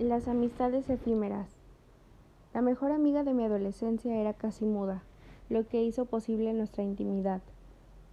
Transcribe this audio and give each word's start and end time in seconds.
Las 0.00 0.28
amistades 0.28 0.88
efímeras. 0.88 1.50
La 2.54 2.62
mejor 2.62 2.90
amiga 2.90 3.22
de 3.22 3.34
mi 3.34 3.44
adolescencia 3.44 4.16
era 4.16 4.32
casi 4.32 4.64
muda, 4.64 5.02
lo 5.50 5.68
que 5.68 5.84
hizo 5.84 6.06
posible 6.06 6.54
nuestra 6.54 6.82
intimidad, 6.82 7.42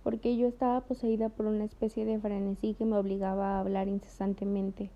porque 0.04 0.36
yo 0.36 0.48
estaba 0.48 0.82
poseída 0.82 1.30
por 1.30 1.46
una 1.46 1.64
especie 1.64 2.04
de 2.04 2.20
frenesí 2.20 2.74
que 2.74 2.84
me 2.84 2.98
obligaba 2.98 3.52
a 3.52 3.62
hablar 3.62 3.88
incesantemente, 3.88 4.90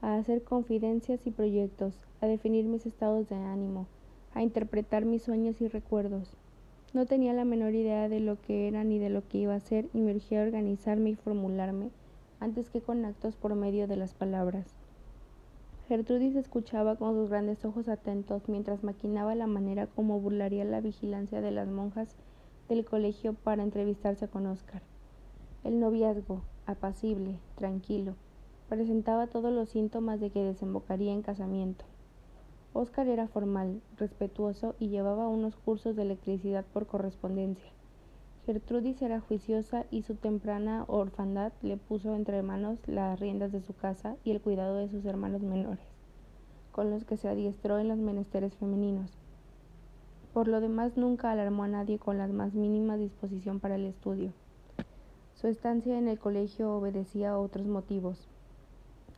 a 0.00 0.14
hacer 0.14 0.44
confidencias 0.44 1.26
y 1.26 1.32
proyectos, 1.32 1.98
a 2.20 2.26
definir 2.26 2.66
mis 2.66 2.86
estados 2.86 3.28
de 3.28 3.34
ánimo, 3.34 3.88
a 4.32 4.44
interpretar 4.44 5.04
mis 5.04 5.24
sueños 5.24 5.60
y 5.60 5.66
recuerdos. 5.66 6.36
No 6.94 7.06
tenía 7.06 7.32
la 7.32 7.44
menor 7.44 7.74
idea 7.74 8.08
de 8.08 8.20
lo 8.20 8.40
que 8.40 8.68
era 8.68 8.84
ni 8.84 9.00
de 9.00 9.10
lo 9.10 9.26
que 9.26 9.38
iba 9.38 9.56
a 9.56 9.60
ser 9.60 9.88
y 9.92 9.98
me 9.98 10.14
urgía 10.14 10.42
organizarme 10.42 11.10
y 11.10 11.16
formularme 11.16 11.90
antes 12.38 12.70
que 12.70 12.80
con 12.80 13.04
actos 13.04 13.34
por 13.34 13.56
medio 13.56 13.88
de 13.88 13.96
las 13.96 14.14
palabras. 14.14 14.85
Gertrudis 15.88 16.34
escuchaba 16.34 16.96
con 16.96 17.14
sus 17.14 17.30
grandes 17.30 17.64
ojos 17.64 17.86
atentos 17.88 18.48
mientras 18.48 18.82
maquinaba 18.82 19.36
la 19.36 19.46
manera 19.46 19.86
como 19.86 20.18
burlaría 20.18 20.64
la 20.64 20.80
vigilancia 20.80 21.40
de 21.40 21.52
las 21.52 21.68
monjas 21.68 22.16
del 22.68 22.84
colegio 22.84 23.34
para 23.34 23.62
entrevistarse 23.62 24.26
con 24.26 24.46
Oscar. 24.46 24.82
El 25.62 25.78
noviazgo, 25.78 26.42
apacible, 26.66 27.38
tranquilo, 27.54 28.16
presentaba 28.68 29.28
todos 29.28 29.52
los 29.52 29.68
síntomas 29.68 30.18
de 30.18 30.30
que 30.30 30.42
desembocaría 30.42 31.12
en 31.12 31.22
casamiento. 31.22 31.84
Oscar 32.72 33.06
era 33.06 33.28
formal, 33.28 33.80
respetuoso 33.96 34.74
y 34.80 34.88
llevaba 34.88 35.28
unos 35.28 35.54
cursos 35.54 35.94
de 35.94 36.02
electricidad 36.02 36.64
por 36.64 36.88
correspondencia. 36.88 37.70
Gertrudis 38.46 39.02
era 39.02 39.18
juiciosa 39.18 39.86
y 39.90 40.02
su 40.02 40.14
temprana 40.14 40.84
orfandad 40.86 41.52
le 41.62 41.76
puso 41.76 42.14
entre 42.14 42.40
manos 42.42 42.78
las 42.86 43.18
riendas 43.18 43.50
de 43.50 43.60
su 43.60 43.74
casa 43.74 44.14
y 44.22 44.30
el 44.30 44.40
cuidado 44.40 44.76
de 44.76 44.88
sus 44.88 45.04
hermanos 45.04 45.42
menores, 45.42 45.84
con 46.70 46.88
los 46.88 47.04
que 47.04 47.16
se 47.16 47.28
adiestró 47.28 47.80
en 47.80 47.88
los 47.88 47.98
menesteres 47.98 48.54
femeninos. 48.54 49.10
Por 50.32 50.46
lo 50.46 50.60
demás 50.60 50.96
nunca 50.96 51.32
alarmó 51.32 51.64
a 51.64 51.68
nadie 51.68 51.98
con 51.98 52.18
la 52.18 52.28
más 52.28 52.54
mínima 52.54 52.96
disposición 52.96 53.58
para 53.58 53.74
el 53.74 53.84
estudio. 53.84 54.30
Su 55.34 55.48
estancia 55.48 55.98
en 55.98 56.06
el 56.06 56.20
colegio 56.20 56.70
obedecía 56.70 57.30
a 57.30 57.38
otros 57.40 57.66
motivos. 57.66 58.28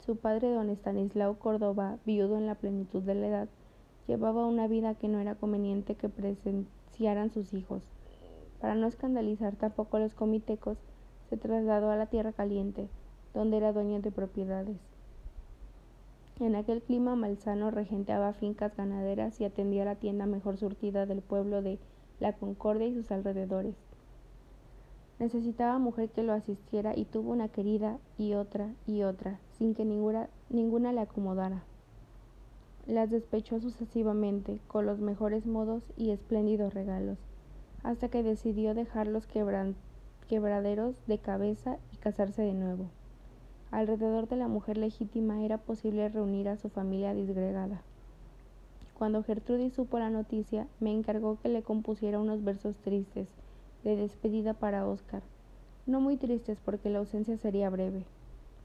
Su 0.07 0.17
padre, 0.17 0.51
don 0.51 0.71
Estanislao 0.71 1.39
Córdoba, 1.39 1.99
viudo 2.07 2.39
en 2.39 2.47
la 2.47 2.55
plenitud 2.55 3.03
de 3.03 3.15
la 3.15 3.27
edad, 3.27 3.49
llevaba 4.07 4.47
una 4.47 4.69
vida 4.69 4.95
que 4.95 5.09
no 5.09 5.19
era 5.21 5.35
conveniente 5.35 5.97
que 5.97 6.09
presenciaran 6.09 7.31
sus 7.31 7.53
hijos 7.53 7.83
para 8.61 8.75
no 8.75 8.87
escandalizar 8.87 9.55
tampoco 9.57 9.97
a 9.97 10.01
los 10.01 10.15
comitecos, 10.15 10.79
se 11.31 11.37
trasladó 11.37 11.91
a 11.91 11.97
la 11.97 12.07
Tierra 12.07 12.33
Caliente, 12.33 12.89
donde 13.35 13.59
era 13.59 13.73
dueño 13.73 14.01
de 14.01 14.11
propiedades. 14.11 14.79
En 16.41 16.55
aquel 16.55 16.83
clima 16.83 17.17
malsano 17.17 17.71
regenteaba 17.71 18.33
fincas 18.33 18.77
ganaderas 18.77 19.41
y 19.41 19.45
atendía 19.45 19.85
la 19.85 19.97
tienda 19.97 20.27
mejor 20.27 20.57
surtida 20.57 21.05
del 21.05 21.21
pueblo 21.21 21.63
de 21.63 21.79
La 22.21 22.33
Concordia 22.33 22.87
y 22.87 22.95
sus 22.95 23.11
alrededores. 23.11 23.75
Necesitaba 25.19 25.79
mujer 25.79 26.11
que 26.11 26.23
lo 26.23 26.33
asistiera 26.33 26.97
y 26.97 27.05
tuvo 27.05 27.33
una 27.33 27.49
querida 27.49 27.99
y 28.19 28.35
otra 28.35 28.73
y 28.87 29.03
otra, 29.03 29.41
sin 29.59 29.75
que 29.75 29.85
ninguna, 29.85 30.29
ninguna 30.49 30.93
le 30.93 31.01
acomodara. 31.01 31.65
Las 32.87 33.11
despechó 33.11 33.61
sucesivamente, 33.61 34.61
con 34.69 34.87
los 34.87 35.01
mejores 35.01 35.45
modos 35.45 35.83
y 35.97 36.11
espléndidos 36.11 36.73
regalos 36.73 37.19
hasta 37.83 38.09
que 38.09 38.23
decidió 38.23 38.75
dejar 38.75 39.07
los 39.07 39.27
quebraderos 39.27 40.97
de 41.07 41.19
cabeza 41.19 41.79
y 41.93 41.97
casarse 41.97 42.43
de 42.43 42.55
nuevo. 42.55 42.87
Alrededor 43.71 44.29
de 44.29 44.37
la 44.37 44.49
mujer 44.49 44.79
legítima 44.79 45.45
era 45.45 45.59
posible 45.59 46.09
reunir 46.09 46.49
a 46.49 46.57
su 46.57 46.69
familia 46.69 47.15
disgregada. 47.15 47.83
Cuando 48.99 49.23
Gertrudis 49.23 49.75
supo 49.75 49.99
la 49.99 50.11
noticia, 50.11 50.67
me 50.81 50.93
encargó 50.93 51.39
que 51.41 51.49
le 51.49 51.63
compusiera 51.63 52.19
unos 52.19 52.43
versos 52.43 52.77
tristes 52.79 53.29
de 53.85 53.95
despedida 53.95 54.55
para 54.55 54.87
Oscar, 54.87 55.23
no 55.87 56.01
muy 56.01 56.17
tristes 56.17 56.59
porque 56.65 56.91
la 56.91 56.99
ausencia 56.99 57.37
sería 57.37 57.71
breve. 57.71 58.05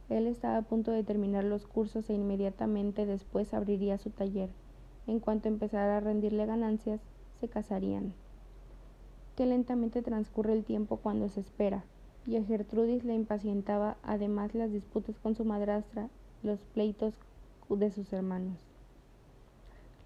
Él 0.09 0.27
estaba 0.27 0.57
a 0.57 0.61
punto 0.63 0.91
de 0.91 1.03
terminar 1.03 1.43
los 1.43 1.67
cursos 1.67 2.09
e 2.09 2.13
inmediatamente 2.13 3.05
después 3.05 3.53
abriría 3.53 3.97
su 3.97 4.09
taller. 4.09 4.49
En 5.05 5.19
cuanto 5.19 5.47
empezara 5.47 5.97
a 5.97 5.99
rendirle 5.99 6.45
ganancias, 6.45 7.01
se 7.39 7.47
casarían 7.47 8.13
que 9.35 9.45
lentamente 9.45 10.01
transcurre 10.01 10.53
el 10.53 10.63
tiempo 10.63 10.97
cuando 10.97 11.29
se 11.29 11.39
espera, 11.39 11.83
y 12.25 12.37
a 12.37 12.43
Gertrudis 12.43 13.03
le 13.03 13.15
impacientaba 13.15 13.97
además 14.03 14.53
las 14.53 14.71
disputas 14.71 15.15
con 15.19 15.35
su 15.35 15.43
madrastra, 15.45 16.09
los 16.43 16.59
pleitos 16.73 17.13
de 17.69 17.91
sus 17.91 18.11
hermanos. 18.13 18.57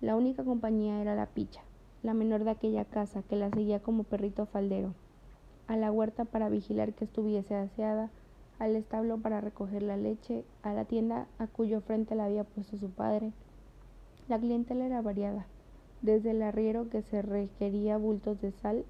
La 0.01 0.15
única 0.15 0.43
compañía 0.43 1.01
era 1.01 1.15
la 1.15 1.25
picha, 1.25 1.61
la 2.03 2.13
menor 2.13 2.43
de 2.43 2.51
aquella 2.51 2.85
casa, 2.85 3.23
que 3.23 3.35
la 3.35 3.49
seguía 3.49 3.79
como 3.81 4.03
perrito 4.03 4.45
faldero, 4.45 4.93
a 5.67 5.75
la 5.75 5.91
huerta 5.91 6.25
para 6.25 6.49
vigilar 6.49 6.93
que 6.93 7.05
estuviese 7.05 7.55
aseada, 7.55 8.09
al 8.59 8.75
establo 8.75 9.17
para 9.17 9.41
recoger 9.41 9.83
la 9.83 9.97
leche, 9.97 10.43
a 10.63 10.73
la 10.73 10.85
tienda 10.85 11.27
a 11.37 11.47
cuyo 11.47 11.81
frente 11.81 12.15
la 12.15 12.25
había 12.25 12.43
puesto 12.43 12.77
su 12.77 12.89
padre. 12.89 13.31
La 14.27 14.39
clientela 14.39 14.85
era 14.85 15.01
variada, 15.01 15.45
desde 16.01 16.31
el 16.31 16.41
arriero 16.41 16.89
que 16.89 17.01
se 17.01 17.21
requería 17.21 17.97
bultos 17.97 18.41
de 18.41 18.51
sal 18.51 18.85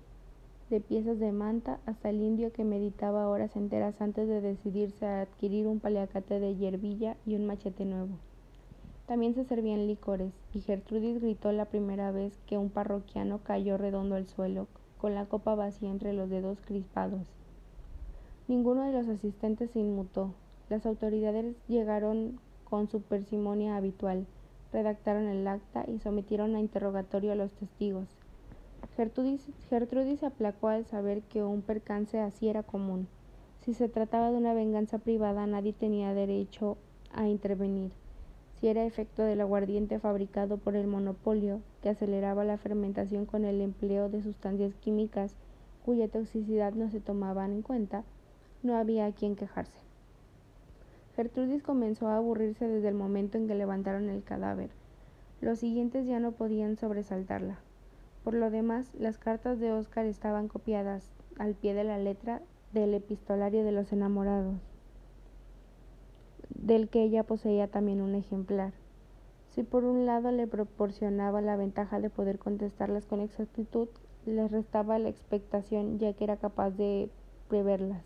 de 0.69 0.81
piezas 0.81 1.19
de 1.19 1.31
manta 1.31 1.79
hasta 1.85 2.09
el 2.09 2.21
indio 2.21 2.51
que 2.51 2.65
meditaba 2.65 3.29
horas 3.29 3.55
enteras 3.55 4.01
antes 4.01 4.27
de 4.27 4.41
decidirse 4.41 5.05
a 5.05 5.21
adquirir 5.21 5.65
un 5.65 5.79
paliacate 5.79 6.39
de 6.39 6.55
hierbilla 6.55 7.15
y 7.25 7.35
un 7.35 7.45
machete 7.45 7.85
nuevo. 7.85 8.17
También 9.05 9.33
se 9.33 9.45
servían 9.45 9.87
licores, 9.87 10.33
y 10.53 10.59
Gertrudis 10.59 11.21
gritó 11.21 11.53
la 11.53 11.65
primera 11.65 12.11
vez 12.11 12.37
que 12.45 12.57
un 12.57 12.69
parroquiano 12.69 13.39
cayó 13.39 13.77
redondo 13.77 14.15
al 14.15 14.27
suelo, 14.27 14.67
con 14.97 15.15
la 15.15 15.25
copa 15.25 15.55
vacía 15.55 15.89
entre 15.89 16.11
los 16.11 16.29
dedos 16.29 16.59
crispados. 16.59 17.27
Ninguno 18.49 18.83
de 18.83 18.91
los 18.91 19.07
asistentes 19.07 19.71
se 19.71 19.79
inmutó. 19.79 20.33
Las 20.69 20.85
autoridades 20.85 21.55
llegaron 21.69 22.41
con 22.65 22.89
su 22.89 23.01
persimonia 23.01 23.77
habitual, 23.77 24.25
redactaron 24.73 25.27
el 25.27 25.47
acta 25.47 25.85
y 25.87 25.99
sometieron 25.99 26.55
a 26.55 26.59
interrogatorio 26.59 27.31
a 27.31 27.35
los 27.35 27.51
testigos. 27.53 28.16
Gertrudis, 28.95 30.19
se 30.19 30.25
aplacó 30.25 30.69
al 30.69 30.85
saber 30.85 31.21
que 31.21 31.43
un 31.43 31.61
percance 31.61 32.19
así 32.19 32.47
era 32.47 32.63
común. 32.63 33.07
Si 33.61 33.73
se 33.73 33.89
trataba 33.89 34.31
de 34.31 34.37
una 34.37 34.53
venganza 34.53 34.97
privada, 34.97 35.45
nadie 35.45 35.73
tenía 35.73 36.13
derecho 36.13 36.77
a 37.13 37.27
intervenir. 37.27 37.91
Si 38.59 38.67
era 38.67 38.85
efecto 38.85 39.23
del 39.23 39.41
aguardiente 39.41 39.99
fabricado 39.99 40.57
por 40.57 40.75
el 40.75 40.87
monopolio, 40.87 41.61
que 41.81 41.89
aceleraba 41.89 42.43
la 42.43 42.57
fermentación 42.57 43.25
con 43.25 43.45
el 43.45 43.61
empleo 43.61 44.09
de 44.09 44.23
sustancias 44.23 44.73
químicas 44.75 45.35
cuya 45.85 46.07
toxicidad 46.07 46.73
no 46.73 46.89
se 46.89 46.99
tomaban 46.99 47.51
en 47.51 47.61
cuenta, 47.61 48.03
no 48.63 48.75
había 48.75 49.05
a 49.05 49.11
quien 49.11 49.35
quejarse. 49.35 49.79
Gertrudis 51.15 51.63
comenzó 51.63 52.07
a 52.07 52.17
aburrirse 52.17 52.67
desde 52.67 52.89
el 52.89 52.95
momento 52.95 53.37
en 53.37 53.47
que 53.47 53.55
levantaron 53.55 54.09
el 54.09 54.23
cadáver. 54.23 54.69
Los 55.39 55.59
siguientes 55.59 56.05
ya 56.07 56.19
no 56.19 56.31
podían 56.31 56.77
sobresaltarla. 56.77 57.59
Por 58.27 58.33
lo 58.33 58.51
demás, 58.51 58.93
las 58.93 59.17
cartas 59.17 59.57
de 59.57 59.71
Oscar 59.71 60.05
estaban 60.05 60.49
copiadas 60.49 61.09
al 61.39 61.55
pie 61.55 61.73
de 61.73 61.85
la 61.85 61.97
letra 61.97 62.41
del 62.73 62.93
epistolario 62.93 63.63
de 63.63 63.71
los 63.71 63.93
enamorados, 63.93 64.59
del 66.49 66.89
que 66.89 67.03
ella 67.03 67.23
poseía 67.23 67.69
también 67.69 68.01
un 68.01 68.15
ejemplar. 68.15 68.73
Si 69.51 69.63
por 69.63 69.85
un 69.85 70.05
lado 70.05 70.31
le 70.31 70.45
proporcionaba 70.45 71.39
la 71.39 71.55
ventaja 71.55 72.01
de 72.01 72.09
poder 72.09 72.37
contestarlas 72.37 73.05
con 73.05 73.21
exactitud, 73.21 73.87
les 74.25 74.51
restaba 74.51 74.99
la 74.99 75.07
expectación 75.07 75.97
ya 75.97 76.11
que 76.11 76.25
era 76.25 76.35
capaz 76.35 76.71
de 76.71 77.09
preverlas. 77.47 78.03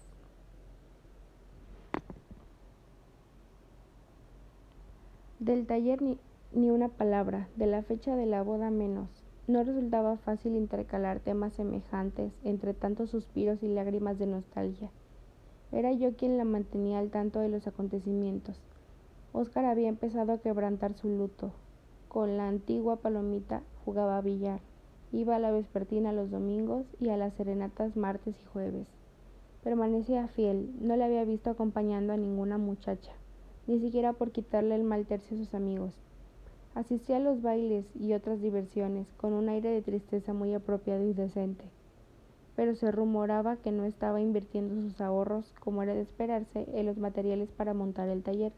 Del 5.40 5.66
taller 5.66 6.00
ni, 6.04 6.20
ni 6.52 6.70
una 6.70 6.90
palabra, 6.90 7.48
de 7.56 7.66
la 7.66 7.82
fecha 7.82 8.16
de 8.16 8.28
la 8.28 8.44
boda 8.44 8.70
menos. 8.70 9.21
No 9.52 9.66
resultaba 9.66 10.16
fácil 10.16 10.56
intercalar 10.56 11.20
temas 11.20 11.52
semejantes 11.52 12.32
entre 12.46 12.74
tantos 12.74 13.10
suspiros 13.10 13.62
y 13.62 13.68
lágrimas 13.68 14.18
de 14.18 14.26
nostalgia. 14.26 14.90
Era 15.74 15.92
yo 15.92 16.16
quien 16.16 16.38
la 16.38 16.46
mantenía 16.46 17.00
al 17.00 17.10
tanto 17.10 17.42
de 17.42 17.50
los 17.50 17.68
acontecimientos. 17.68 18.62
Óscar 19.34 19.66
había 19.66 19.90
empezado 19.90 20.32
a 20.32 20.38
quebrantar 20.38 20.94
su 20.94 21.10
luto. 21.10 21.52
Con 22.08 22.38
la 22.38 22.48
antigua 22.48 23.02
palomita 23.02 23.62
jugaba 23.84 24.18
a 24.18 24.22
billar. 24.22 24.62
Iba 25.12 25.36
a 25.36 25.40
la 25.40 25.52
vespertina 25.52 26.14
los 26.14 26.32
domingos 26.32 26.86
y 27.02 27.10
a 27.10 27.18
las 27.18 27.34
serenatas 27.34 27.98
martes 27.98 28.40
y 28.42 28.46
jueves. 28.46 28.88
Permanecía 29.66 30.30
fiel, 30.30 30.72
no 30.80 30.96
le 30.96 31.04
había 31.04 31.26
visto 31.26 31.50
acompañando 31.50 32.14
a 32.14 32.18
ninguna 32.18 32.58
muchacha, 32.58 33.12
ni 33.68 33.82
siquiera 33.82 34.14
por 34.14 34.32
quitarle 34.32 34.76
el 34.76 34.86
mal 34.86 35.06
tercio 35.08 35.36
a 35.36 35.40
sus 35.40 35.54
amigos. 35.54 35.94
Asistía 36.74 37.18
a 37.18 37.20
los 37.20 37.42
bailes 37.42 37.86
y 38.00 38.14
otras 38.14 38.42
diversiones 38.42 39.06
con 39.18 39.34
un 39.34 39.50
aire 39.50 39.70
de 39.70 39.82
tristeza 39.82 40.34
muy 40.34 40.54
apropiado 40.54 41.04
y 41.04 41.14
decente. 41.14 41.66
Pero 42.56 42.76
se 42.76 42.92
rumoraba 42.92 43.58
que 43.58 43.72
no 43.72 43.84
estaba 43.84 44.22
invirtiendo 44.22 44.76
sus 44.76 45.02
ahorros, 45.02 45.54
como 45.60 45.84
era 45.84 45.94
de 45.94 46.02
esperarse, 46.02 46.68
en 46.74 46.86
los 46.86 46.98
materiales 46.98 47.52
para 47.52 47.74
montar 47.74 48.08
el 48.08 48.24
taller, 48.24 48.54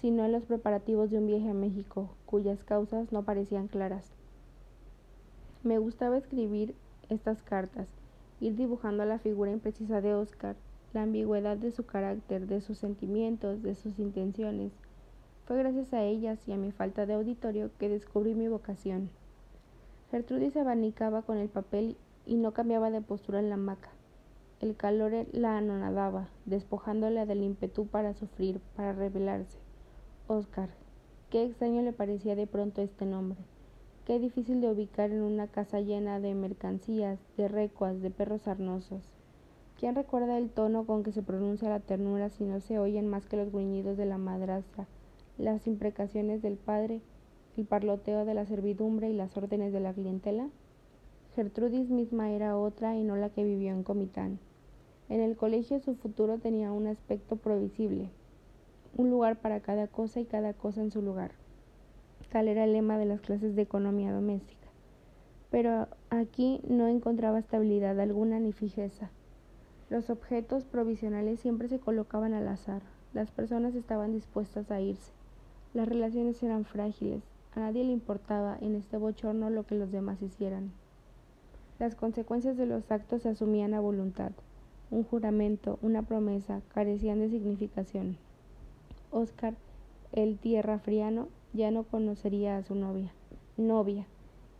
sino 0.00 0.24
en 0.24 0.32
los 0.32 0.44
preparativos 0.46 1.10
de 1.10 1.18
un 1.18 1.26
viaje 1.26 1.50
a 1.50 1.54
México, 1.54 2.10
cuyas 2.26 2.64
causas 2.64 3.12
no 3.12 3.22
parecían 3.22 3.68
claras. 3.68 4.10
Me 5.62 5.78
gustaba 5.78 6.18
escribir 6.18 6.74
estas 7.08 7.42
cartas, 7.42 7.88
ir 8.40 8.56
dibujando 8.56 9.04
la 9.04 9.18
figura 9.18 9.52
imprecisa 9.52 10.00
de 10.00 10.14
Oscar, 10.14 10.56
la 10.92 11.02
ambigüedad 11.02 11.56
de 11.56 11.70
su 11.70 11.86
carácter, 11.86 12.46
de 12.46 12.60
sus 12.60 12.78
sentimientos, 12.78 13.62
de 13.62 13.74
sus 13.74 13.98
intenciones. 13.98 14.72
Fue 15.48 15.56
gracias 15.56 15.94
a 15.94 16.04
ellas 16.04 16.46
y 16.46 16.52
a 16.52 16.58
mi 16.58 16.72
falta 16.72 17.06
de 17.06 17.14
auditorio 17.14 17.70
que 17.78 17.88
descubrí 17.88 18.34
mi 18.34 18.48
vocación. 18.48 19.08
Gertrudis 20.10 20.52
se 20.52 20.60
abanicaba 20.60 21.22
con 21.22 21.38
el 21.38 21.48
papel 21.48 21.96
y 22.26 22.36
no 22.36 22.52
cambiaba 22.52 22.90
de 22.90 23.00
postura 23.00 23.38
en 23.38 23.48
la 23.48 23.54
hamaca. 23.54 23.88
El 24.60 24.76
calor 24.76 25.10
la 25.32 25.56
anonadaba, 25.56 26.28
despojándole 26.44 27.24
del 27.24 27.42
ímpetu 27.42 27.86
para 27.86 28.12
sufrir, 28.12 28.60
para 28.76 28.92
rebelarse. 28.92 29.56
Oscar. 30.26 30.68
Qué 31.30 31.44
extraño 31.44 31.80
le 31.80 31.94
parecía 31.94 32.36
de 32.36 32.46
pronto 32.46 32.82
este 32.82 33.06
nombre. 33.06 33.38
Qué 34.04 34.18
difícil 34.18 34.60
de 34.60 34.70
ubicar 34.70 35.12
en 35.12 35.22
una 35.22 35.46
casa 35.46 35.80
llena 35.80 36.20
de 36.20 36.34
mercancías, 36.34 37.18
de 37.38 37.48
recuas, 37.48 38.02
de 38.02 38.10
perros 38.10 38.42
sarnosos. 38.42 39.02
¿Quién 39.80 39.94
recuerda 39.94 40.36
el 40.36 40.50
tono 40.50 40.84
con 40.84 41.02
que 41.02 41.12
se 41.12 41.22
pronuncia 41.22 41.70
la 41.70 41.80
ternura 41.80 42.28
si 42.28 42.44
no 42.44 42.60
se 42.60 42.78
oyen 42.78 43.08
más 43.08 43.24
que 43.24 43.38
los 43.38 43.50
gruñidos 43.50 43.96
de 43.96 44.04
la 44.04 44.18
madrastra, 44.18 44.86
las 45.38 45.66
imprecaciones 45.66 46.42
del 46.42 46.56
padre, 46.56 47.00
el 47.56 47.64
parloteo 47.64 48.24
de 48.24 48.34
la 48.34 48.44
servidumbre 48.44 49.08
y 49.08 49.14
las 49.14 49.36
órdenes 49.36 49.72
de 49.72 49.80
la 49.80 49.94
clientela? 49.94 50.48
Gertrudis 51.34 51.88
misma 51.88 52.32
era 52.32 52.58
otra 52.58 52.96
y 52.96 53.04
no 53.04 53.16
la 53.16 53.30
que 53.30 53.44
vivió 53.44 53.72
en 53.72 53.84
Comitán. 53.84 54.38
En 55.08 55.20
el 55.20 55.36
colegio 55.36 55.80
su 55.80 55.94
futuro 55.94 56.38
tenía 56.38 56.72
un 56.72 56.86
aspecto 56.86 57.36
provisible, 57.36 58.10
un 58.96 59.10
lugar 59.10 59.40
para 59.40 59.60
cada 59.60 59.86
cosa 59.86 60.20
y 60.20 60.24
cada 60.26 60.52
cosa 60.52 60.82
en 60.82 60.90
su 60.90 61.00
lugar. 61.00 61.30
Tal 62.30 62.48
era 62.48 62.64
el 62.64 62.74
lema 62.74 62.98
de 62.98 63.06
las 63.06 63.20
clases 63.20 63.56
de 63.56 63.62
economía 63.62 64.12
doméstica. 64.12 64.68
Pero 65.50 65.88
aquí 66.10 66.60
no 66.68 66.88
encontraba 66.88 67.38
estabilidad 67.38 67.98
alguna 67.98 68.38
ni 68.38 68.52
fijeza. 68.52 69.10
Los 69.88 70.10
objetos 70.10 70.64
provisionales 70.64 71.40
siempre 71.40 71.68
se 71.68 71.78
colocaban 71.78 72.34
al 72.34 72.48
azar. 72.48 72.82
Las 73.14 73.30
personas 73.30 73.74
estaban 73.74 74.12
dispuestas 74.12 74.70
a 74.70 74.80
irse. 74.82 75.17
Las 75.74 75.88
relaciones 75.88 76.42
eran 76.42 76.64
frágiles. 76.64 77.22
A 77.54 77.60
nadie 77.60 77.84
le 77.84 77.92
importaba 77.92 78.56
en 78.60 78.74
este 78.74 78.96
bochorno 78.96 79.50
lo 79.50 79.64
que 79.64 79.74
los 79.74 79.92
demás 79.92 80.22
hicieran. 80.22 80.72
Las 81.78 81.94
consecuencias 81.94 82.56
de 82.56 82.66
los 82.66 82.90
actos 82.90 83.22
se 83.22 83.28
asumían 83.28 83.74
a 83.74 83.80
voluntad. 83.80 84.32
Un 84.90 85.04
juramento, 85.04 85.78
una 85.82 86.02
promesa, 86.02 86.62
carecían 86.72 87.20
de 87.20 87.28
significación. 87.28 88.16
Oscar, 89.10 89.54
el 90.12 90.38
tierra 90.38 90.78
friano, 90.78 91.28
ya 91.52 91.70
no 91.70 91.84
conocería 91.84 92.56
a 92.56 92.62
su 92.62 92.74
novia. 92.74 93.12
Novia. 93.56 94.06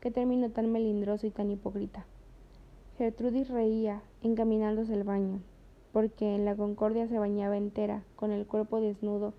Qué 0.00 0.10
término 0.10 0.50
tan 0.50 0.70
melindroso 0.70 1.26
y 1.26 1.30
tan 1.30 1.50
hipócrita. 1.50 2.04
Gertrudis 2.98 3.48
reía, 3.48 4.02
encaminándose 4.22 4.92
al 4.92 5.04
baño, 5.04 5.40
porque 5.92 6.34
en 6.34 6.44
la 6.44 6.56
concordia 6.56 7.08
se 7.08 7.18
bañaba 7.18 7.56
entera, 7.56 8.02
con 8.16 8.30
el 8.32 8.46
cuerpo 8.46 8.80
desnudo, 8.80 9.34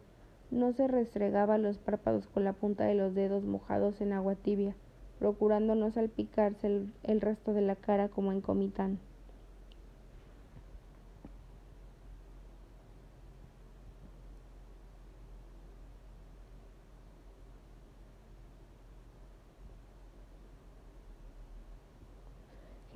no 0.51 0.73
se 0.73 0.87
restregaba 0.87 1.57
los 1.57 1.77
párpados 1.77 2.27
con 2.27 2.43
la 2.43 2.53
punta 2.53 2.85
de 2.85 2.95
los 2.95 3.13
dedos 3.13 3.43
mojados 3.43 4.01
en 4.01 4.13
agua 4.13 4.35
tibia, 4.35 4.75
procurando 5.19 5.75
no 5.75 5.91
salpicarse 5.91 6.85
el, 7.03 7.21
resto 7.21 7.53
de 7.53 7.61
la 7.61 7.75
cara 7.75 8.09
como 8.09 8.31
en 8.31 8.41
Comitán. 8.41 8.99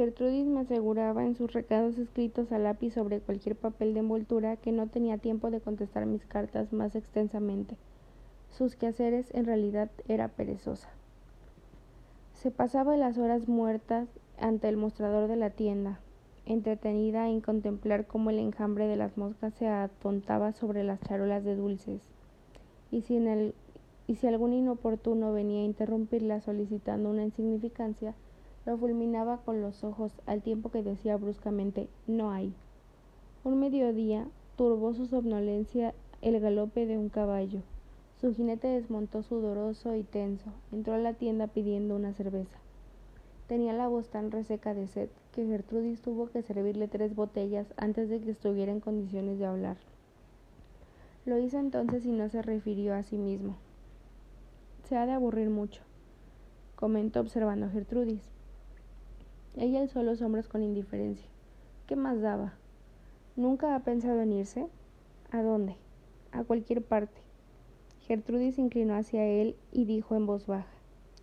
Gertrudis 0.03 0.45
me 0.45 0.59
aseguraba 0.59 1.23
en 1.23 1.33
sus 1.33 1.53
recados 1.53 1.97
escritos 1.97 2.51
a 2.51 2.59
lápiz 2.59 2.93
sobre 2.93 3.21
cualquier 3.21 3.55
papel 3.55 3.93
de 3.93 4.01
envoltura 4.01 4.57
que 4.57 4.73
no 4.73 4.87
tenía 4.87 5.17
tiempo 5.17 5.49
de 5.49 5.61
contestar 5.61 6.05
mis 6.05 6.25
cartas 6.25 6.73
más 6.73 6.93
extensamente. 6.97 7.77
Sus 8.49 8.75
quehaceres 8.75 9.33
en 9.33 9.45
realidad 9.45 9.89
era 10.09 10.27
perezosa. 10.27 10.89
Se 12.33 12.51
pasaba 12.51 12.97
las 12.97 13.17
horas 13.17 13.47
muertas 13.47 14.09
ante 14.37 14.67
el 14.67 14.75
mostrador 14.75 15.29
de 15.29 15.37
la 15.37 15.51
tienda, 15.51 16.01
entretenida 16.45 17.29
en 17.29 17.39
contemplar 17.39 18.05
cómo 18.05 18.29
el 18.29 18.39
enjambre 18.39 18.87
de 18.87 18.97
las 18.97 19.17
moscas 19.17 19.53
se 19.53 19.69
atontaba 19.69 20.51
sobre 20.51 20.83
las 20.83 20.99
charolas 20.99 21.45
de 21.45 21.55
dulces, 21.55 22.01
y 22.91 23.03
si, 23.03 23.15
el, 23.15 23.55
y 24.07 24.15
si 24.15 24.27
algún 24.27 24.51
inoportuno 24.51 25.31
venía 25.31 25.61
a 25.61 25.65
interrumpirla 25.65 26.41
solicitando 26.41 27.09
una 27.09 27.23
insignificancia, 27.23 28.15
lo 28.65 28.77
fulminaba 28.77 29.37
con 29.37 29.61
los 29.61 29.83
ojos 29.83 30.11
al 30.25 30.41
tiempo 30.41 30.69
que 30.69 30.83
decía 30.83 31.17
bruscamente 31.17 31.89
no 32.07 32.31
hay. 32.31 32.53
Un 33.43 33.59
mediodía 33.59 34.27
turbó 34.55 34.93
su 34.93 35.05
somnolencia 35.05 35.93
el 36.21 36.39
galope 36.39 36.85
de 36.85 36.97
un 36.97 37.09
caballo. 37.09 37.61
Su 38.21 38.33
jinete 38.33 38.69
desmontó 38.69 39.21
sudoroso 39.21 39.95
y 39.95 40.03
tenso. 40.03 40.53
Entró 40.71 40.93
a 40.93 40.97
la 40.97 41.13
tienda 41.13 41.47
pidiendo 41.47 41.95
una 41.95 42.13
cerveza. 42.13 42.57
Tenía 43.47 43.73
la 43.73 43.89
voz 43.89 44.07
tan 44.07 44.31
reseca 44.31 44.73
de 44.73 44.87
sed 44.87 45.09
que 45.33 45.45
Gertrudis 45.45 46.01
tuvo 46.01 46.29
que 46.29 46.41
servirle 46.41 46.87
tres 46.87 47.15
botellas 47.15 47.67
antes 47.75 48.07
de 48.09 48.21
que 48.21 48.31
estuviera 48.31 48.71
en 48.71 48.79
condiciones 48.79 49.39
de 49.39 49.45
hablar. 49.45 49.75
Lo 51.25 51.37
hizo 51.37 51.59
entonces 51.59 52.05
y 52.05 52.11
no 52.11 52.29
se 52.29 52.41
refirió 52.41 52.93
a 52.95 53.03
sí 53.03 53.17
mismo. 53.17 53.57
Se 54.87 54.95
ha 54.95 55.05
de 55.05 55.11
aburrir 55.11 55.49
mucho, 55.49 55.81
comentó 56.77 57.19
observando 57.19 57.65
a 57.65 57.69
Gertrudis. 57.69 58.32
Ella 59.55 59.81
alzó 59.81 60.01
los 60.01 60.21
hombros 60.21 60.47
con 60.47 60.63
indiferencia. 60.63 61.27
¿Qué 61.85 61.95
más 61.95 62.21
daba? 62.21 62.53
¿Nunca 63.35 63.75
ha 63.75 63.79
pensado 63.81 64.21
en 64.21 64.33
irse? 64.33 64.67
¿A 65.31 65.43
dónde? 65.43 65.75
A 66.31 66.43
cualquier 66.43 66.83
parte. 66.83 67.21
Gertrudis 68.07 68.55
se 68.55 68.61
inclinó 68.61 68.95
hacia 68.95 69.25
él 69.25 69.55
y 69.71 69.85
dijo 69.85 70.15
en 70.15 70.25
voz 70.25 70.47
baja, 70.47 70.73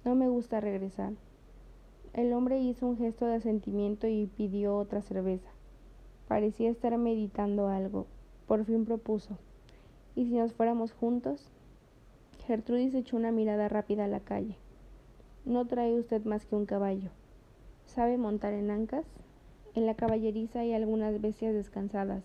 No 0.04 0.14
me 0.14 0.28
gusta 0.28 0.60
regresar. 0.60 1.12
El 2.12 2.32
hombre 2.32 2.60
hizo 2.60 2.86
un 2.86 2.96
gesto 2.96 3.26
de 3.26 3.34
asentimiento 3.34 4.06
y 4.06 4.26
pidió 4.26 4.76
otra 4.76 5.02
cerveza. 5.02 5.50
Parecía 6.28 6.70
estar 6.70 6.96
meditando 6.98 7.68
algo. 7.68 8.06
Por 8.46 8.64
fin 8.64 8.84
propuso, 8.84 9.38
¿y 10.14 10.26
si 10.26 10.36
nos 10.36 10.52
fuéramos 10.52 10.92
juntos? 10.92 11.50
Gertrudis 12.46 12.94
echó 12.94 13.16
una 13.16 13.32
mirada 13.32 13.68
rápida 13.68 14.04
a 14.04 14.08
la 14.08 14.20
calle. 14.20 14.56
No 15.44 15.66
trae 15.66 15.94
usted 15.94 16.24
más 16.24 16.46
que 16.46 16.56
un 16.56 16.66
caballo. 16.66 17.10
¿Sabe 17.94 18.18
montar 18.18 18.52
en 18.52 18.70
ancas? 18.70 19.04
En 19.74 19.84
la 19.84 19.96
caballeriza 19.96 20.60
hay 20.60 20.74
algunas 20.74 21.20
bestias 21.20 21.52
descansadas. 21.52 22.22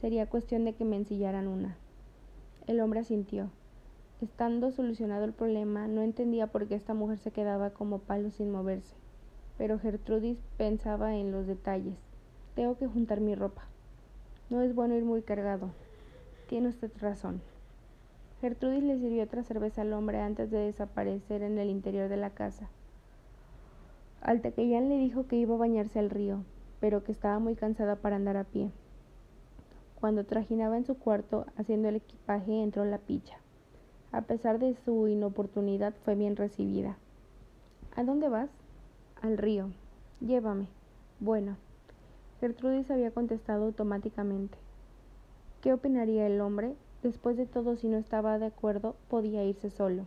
Sería 0.00 0.26
cuestión 0.26 0.64
de 0.64 0.72
que 0.72 0.86
me 0.86 0.96
ensillaran 0.96 1.48
una. 1.48 1.76
El 2.66 2.80
hombre 2.80 3.00
asintió. 3.00 3.50
Estando 4.22 4.70
solucionado 4.70 5.26
el 5.26 5.34
problema, 5.34 5.86
no 5.86 6.00
entendía 6.00 6.46
por 6.46 6.66
qué 6.66 6.76
esta 6.76 6.94
mujer 6.94 7.18
se 7.18 7.30
quedaba 7.30 7.74
como 7.74 7.98
palo 7.98 8.30
sin 8.30 8.50
moverse. 8.50 8.94
Pero 9.58 9.78
Gertrudis 9.78 10.38
pensaba 10.56 11.14
en 11.14 11.30
los 11.30 11.46
detalles. 11.46 11.98
Tengo 12.54 12.78
que 12.78 12.86
juntar 12.86 13.20
mi 13.20 13.34
ropa. 13.34 13.64
No 14.48 14.62
es 14.62 14.74
bueno 14.74 14.96
ir 14.96 15.04
muy 15.04 15.20
cargado. 15.20 15.72
Tiene 16.48 16.68
usted 16.68 16.90
razón. 17.02 17.42
Gertrudis 18.40 18.82
le 18.82 18.98
sirvió 18.98 19.24
otra 19.24 19.44
cerveza 19.44 19.82
al 19.82 19.92
hombre 19.92 20.20
antes 20.20 20.50
de 20.50 20.58
desaparecer 20.58 21.42
en 21.42 21.58
el 21.58 21.68
interior 21.68 22.08
de 22.08 22.16
la 22.16 22.30
casa. 22.30 22.70
Al 24.22 24.40
Tequellán 24.40 24.88
le 24.88 24.98
dijo 24.98 25.26
que 25.26 25.34
iba 25.34 25.56
a 25.56 25.58
bañarse 25.58 25.98
al 25.98 26.08
río, 26.08 26.44
pero 26.78 27.02
que 27.02 27.10
estaba 27.10 27.40
muy 27.40 27.56
cansada 27.56 27.96
para 27.96 28.14
andar 28.14 28.36
a 28.36 28.44
pie. 28.44 28.70
Cuando 30.00 30.24
trajinaba 30.24 30.76
en 30.76 30.84
su 30.84 30.96
cuarto 30.96 31.46
haciendo 31.56 31.88
el 31.88 31.96
equipaje 31.96 32.62
entró 32.62 32.84
la 32.84 32.98
picha. 32.98 33.38
A 34.12 34.22
pesar 34.22 34.60
de 34.60 34.76
su 34.84 35.08
inoportunidad 35.08 35.92
fue 36.04 36.14
bien 36.14 36.36
recibida. 36.36 36.98
¿A 37.96 38.04
dónde 38.04 38.28
vas? 38.28 38.50
Al 39.22 39.38
río. 39.38 39.70
Llévame. 40.20 40.68
Bueno. 41.18 41.56
Gertrudis 42.40 42.90
había 42.92 43.10
contestado 43.10 43.64
automáticamente. 43.64 44.56
¿Qué 45.60 45.72
opinaría 45.72 46.26
el 46.26 46.40
hombre? 46.40 46.76
Después 47.02 47.36
de 47.36 47.46
todo, 47.46 47.74
si 47.76 47.88
no 47.88 47.96
estaba 47.96 48.38
de 48.38 48.46
acuerdo, 48.46 48.94
podía 49.08 49.44
irse 49.44 49.70
solo. 49.70 50.06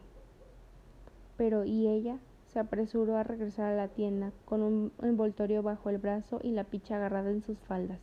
Pero 1.35 1.65
¿y 1.65 1.87
ella? 1.87 2.17
Se 2.55 2.61
apresuró 2.61 3.17
a 3.17 3.23
regresar 3.23 3.73
a 3.73 3.75
la 3.75 3.89
tienda, 3.89 4.31
con 4.45 4.61
un 4.61 4.93
envoltorio 5.01 5.61
bajo 5.61 5.89
el 5.89 5.97
brazo 5.97 6.39
y 6.41 6.51
la 6.51 6.63
picha 6.63 6.95
agarrada 6.95 7.29
en 7.29 7.43
sus 7.43 7.57
faldas. 7.59 7.99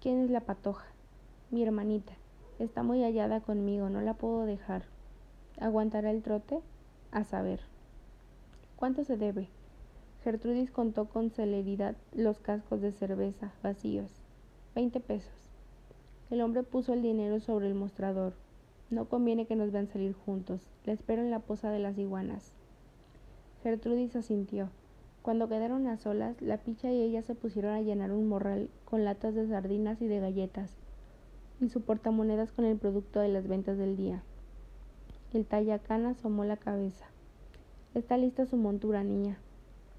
¿Quién 0.00 0.20
es 0.20 0.30
la 0.30 0.42
patoja? 0.42 0.86
Mi 1.50 1.64
hermanita. 1.64 2.12
Está 2.60 2.84
muy 2.84 3.02
hallada 3.02 3.40
conmigo, 3.40 3.90
no 3.90 4.00
la 4.00 4.14
puedo 4.14 4.46
dejar. 4.46 4.84
¿Aguantará 5.58 6.12
el 6.12 6.22
trote? 6.22 6.60
A 7.10 7.24
saber. 7.24 7.58
¿Cuánto 8.76 9.02
se 9.02 9.16
debe? 9.16 9.48
Gertrudis 10.22 10.70
contó 10.70 11.06
con 11.06 11.30
celeridad 11.30 11.96
los 12.14 12.38
cascos 12.38 12.80
de 12.80 12.92
cerveza 12.92 13.52
vacíos. 13.60 14.22
Veinte 14.76 15.00
pesos. 15.00 15.50
El 16.30 16.42
hombre 16.42 16.62
puso 16.62 16.92
el 16.92 17.02
dinero 17.02 17.40
sobre 17.40 17.66
el 17.66 17.74
mostrador. 17.74 18.34
No 18.88 19.08
conviene 19.08 19.46
que 19.46 19.56
nos 19.56 19.72
vean 19.72 19.88
salir 19.88 20.14
juntos. 20.14 20.60
Le 20.84 20.92
espero 20.92 21.22
en 21.22 21.32
la 21.32 21.40
poza 21.40 21.72
de 21.72 21.80
las 21.80 21.98
iguanas. 21.98 22.52
Gertrudis 23.68 24.16
asintió. 24.16 24.70
Cuando 25.20 25.46
quedaron 25.46 25.88
a 25.88 25.98
solas, 25.98 26.40
la 26.40 26.56
picha 26.56 26.90
y 26.90 27.02
ella 27.02 27.20
se 27.20 27.34
pusieron 27.34 27.74
a 27.74 27.82
llenar 27.82 28.12
un 28.12 28.26
morral 28.26 28.70
con 28.86 29.04
latas 29.04 29.34
de 29.34 29.46
sardinas 29.46 30.00
y 30.00 30.06
de 30.06 30.20
galletas, 30.20 30.78
y 31.60 31.68
su 31.68 31.82
portamonedas 31.82 32.50
con 32.50 32.64
el 32.64 32.78
producto 32.78 33.20
de 33.20 33.28
las 33.28 33.46
ventas 33.46 33.76
del 33.76 33.94
día. 33.94 34.22
El 35.34 35.44
tallacán 35.44 36.06
asomó 36.06 36.44
la 36.44 36.56
cabeza. 36.56 37.04
Está 37.92 38.16
lista 38.16 38.46
su 38.46 38.56
montura, 38.56 39.04
niña. 39.04 39.36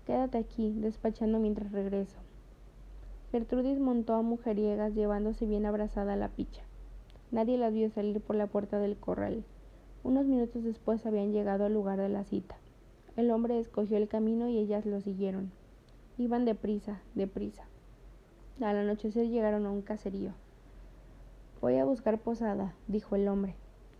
Quédate 0.07 0.39
aquí, 0.39 0.73
despachando 0.75 1.38
mientras 1.38 1.71
regreso. 1.71 2.17
Gertrudis 3.31 3.77
montó 3.77 4.15
a 4.15 4.23
mujeriegas 4.23 4.95
llevándose 4.95 5.45
bien 5.45 5.67
abrazada 5.67 6.13
a 6.13 6.17
la 6.17 6.29
picha. 6.29 6.63
Nadie 7.29 7.59
las 7.59 7.71
vio 7.71 7.91
salir 7.91 8.19
por 8.19 8.35
la 8.35 8.47
puerta 8.47 8.79
del 8.79 8.97
corral. 8.97 9.43
Unos 10.03 10.25
minutos 10.25 10.63
después 10.63 11.05
habían 11.05 11.33
llegado 11.33 11.65
al 11.65 11.73
lugar 11.75 11.99
de 11.99 12.09
la 12.09 12.23
cita. 12.23 12.57
El 13.19 13.31
hombre 13.31 13.59
escogió 13.59 13.97
el 13.97 14.07
camino 14.07 14.47
y 14.47 14.57
ellas 14.57 14.85
lo 14.85 15.01
siguieron. 15.01 15.51
Iban 16.17 16.45
deprisa, 16.45 17.01
deprisa. 17.15 17.65
Al 18.61 18.77
anochecer 18.77 19.27
llegaron 19.27 19.65
a 19.65 19.71
un 19.71 19.81
caserío. 19.81 20.31
Voy 21.59 21.75
a 21.75 21.83
buscar 21.83 22.17
posada, 22.19 22.75
dijo 22.88 23.17
el 23.17 23.27
hombre. 23.27 23.55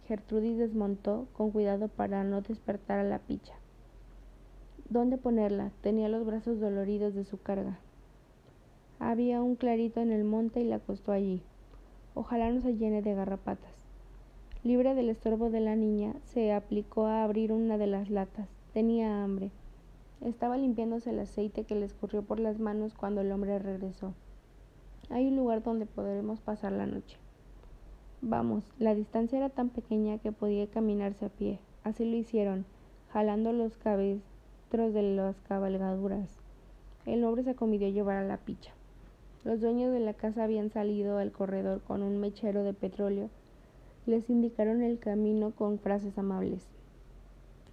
Gertrudis 0.07 0.57
desmontó 0.57 1.27
con 1.33 1.51
cuidado 1.51 1.89
para 1.89 2.23
no 2.23 2.39
despertar 2.39 2.99
a 2.99 3.03
la 3.03 3.19
picha. 3.19 3.55
¿Dónde 4.88 5.17
ponerla? 5.17 5.73
Tenía 5.81 6.07
los 6.07 6.25
brazos 6.25 6.61
doloridos 6.61 7.13
de 7.13 7.25
su 7.25 7.41
carga. 7.41 7.77
Había 8.99 9.43
un 9.43 9.57
clarito 9.57 9.99
en 9.99 10.13
el 10.13 10.23
monte 10.23 10.61
y 10.61 10.63
la 10.63 10.77
acostó 10.77 11.11
allí. 11.11 11.43
Ojalá 12.13 12.49
no 12.51 12.61
se 12.61 12.77
llene 12.77 13.01
de 13.01 13.15
garrapatas. 13.15 13.73
Libre 14.63 14.95
del 14.95 15.09
estorbo 15.09 15.49
de 15.49 15.59
la 15.59 15.75
niña, 15.75 16.13
se 16.23 16.53
aplicó 16.53 17.07
a 17.07 17.25
abrir 17.25 17.51
una 17.51 17.77
de 17.77 17.88
las 17.88 18.09
latas. 18.09 18.58
Tenía 18.79 19.25
hambre. 19.25 19.51
Estaba 20.21 20.55
limpiándose 20.55 21.09
el 21.09 21.19
aceite 21.19 21.65
que 21.65 21.75
le 21.75 21.86
escurrió 21.86 22.21
por 22.21 22.39
las 22.39 22.59
manos 22.59 22.93
cuando 22.93 23.19
el 23.19 23.29
hombre 23.33 23.59
regresó. 23.59 24.13
Hay 25.09 25.27
un 25.27 25.36
lugar 25.36 25.62
donde 25.62 25.86
podremos 25.86 26.39
pasar 26.39 26.71
la 26.71 26.86
noche. 26.86 27.17
Vamos, 28.21 28.63
la 28.79 28.95
distancia 28.95 29.38
era 29.38 29.50
tan 29.50 29.67
pequeña 29.67 30.19
que 30.19 30.31
podía 30.31 30.65
caminarse 30.67 31.25
a 31.25 31.27
pie. 31.29 31.59
Así 31.83 32.09
lo 32.09 32.15
hicieron, 32.15 32.63
jalando 33.12 33.51
los 33.51 33.75
cabestros 33.75 34.93
de 34.93 35.13
las 35.13 35.36
cabalgaduras. 35.41 36.29
El 37.05 37.25
hombre 37.25 37.43
se 37.43 37.50
acomidió 37.50 37.88
a 37.88 37.91
llevar 37.91 38.15
a 38.15 38.24
la 38.25 38.38
picha. 38.38 38.71
Los 39.43 39.59
dueños 39.59 39.91
de 39.91 40.00
la 40.00 40.13
casa 40.13 40.45
habían 40.45 40.69
salido 40.69 41.17
al 41.17 41.33
corredor 41.33 41.81
con 41.81 42.01
un 42.01 42.17
mechero 42.21 42.63
de 42.63 42.74
petróleo. 42.74 43.29
Les 44.05 44.29
indicaron 44.29 44.81
el 44.83 45.00
camino 45.00 45.51
con 45.51 45.79
frases 45.79 46.17
amables. 46.17 46.78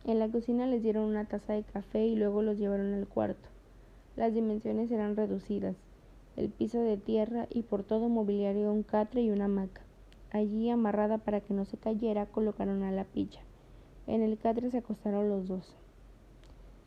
En 0.07 0.21
la 0.21 0.29
cocina 0.29 0.69
les 0.69 0.85
dieron 0.85 1.03
una 1.03 1.25
taza 1.25 1.55
de 1.55 1.65
café 1.65 2.07
y 2.07 2.15
luego 2.15 2.41
los 2.41 2.59
llevaron 2.59 2.95
al 2.95 3.09
cuarto. 3.09 3.49
Las 4.15 4.33
dimensiones 4.33 4.93
eran 4.93 5.17
reducidas, 5.17 5.75
el 6.37 6.49
piso 6.49 6.79
de 6.79 6.97
tierra 6.97 7.49
y 7.51 7.63
por 7.63 7.83
todo 7.83 8.09
mobiliario 8.09 8.73
un 8.73 8.85
catre 8.85 9.23
y 9.23 9.33
una 9.33 9.47
hamaca. 9.47 9.81
Allí, 10.31 10.71
amarrada 10.71 11.19
para 11.19 11.41
que 11.41 11.55
no 11.55 11.65
se 11.65 11.77
cayera, 11.77 12.27
colocaron 12.27 12.85
a 12.85 12.93
la 12.93 13.03
picha. 13.03 13.41
En 14.07 14.23
el 14.23 14.39
catre 14.39 14.71
se 14.71 14.79
acostaron 14.79 15.29
los 15.29 15.49
dos. 15.49 15.75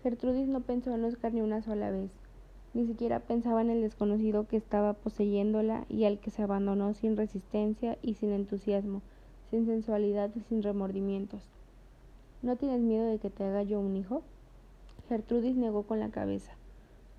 Gertrudis 0.02 0.48
no 0.48 0.62
pensó 0.62 0.96
en 0.96 1.04
Oscar 1.04 1.34
ni 1.34 1.42
una 1.42 1.62
sola 1.62 1.92
vez. 1.92 2.12
Ni 2.74 2.88
siquiera 2.88 3.20
pensaba 3.20 3.60
en 3.60 3.70
el 3.70 3.82
desconocido 3.82 4.48
que 4.48 4.56
estaba 4.56 4.94
poseyéndola 4.94 5.86
y 5.90 6.06
al 6.06 6.20
que 6.20 6.32
se 6.32 6.44
abandonó 6.44 6.94
sin 6.94 7.18
resistencia 7.18 7.98
y 8.02 8.14
sin 8.14 8.32
entusiasmo, 8.32 9.02
sin 9.50 9.66
sensualidad 9.66 10.32
y 10.38 10.40
sin 10.40 10.64
remordimientos. 10.64 11.59
¿No 12.42 12.56
tienes 12.56 12.80
miedo 12.80 13.06
de 13.06 13.20
que 13.20 13.30
te 13.30 13.44
haga 13.44 13.64
yo 13.64 13.82
un 13.82 13.98
hijo? 13.98 14.22
Gertrudis 15.10 15.58
negó 15.58 15.84
con 15.84 16.00
la 16.00 16.10
cabeza. 16.10 16.54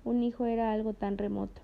Un 0.03 0.23
hijo 0.23 0.45
era 0.45 0.71
algo 0.71 0.93
tan 0.93 1.19
remoto. 1.19 1.61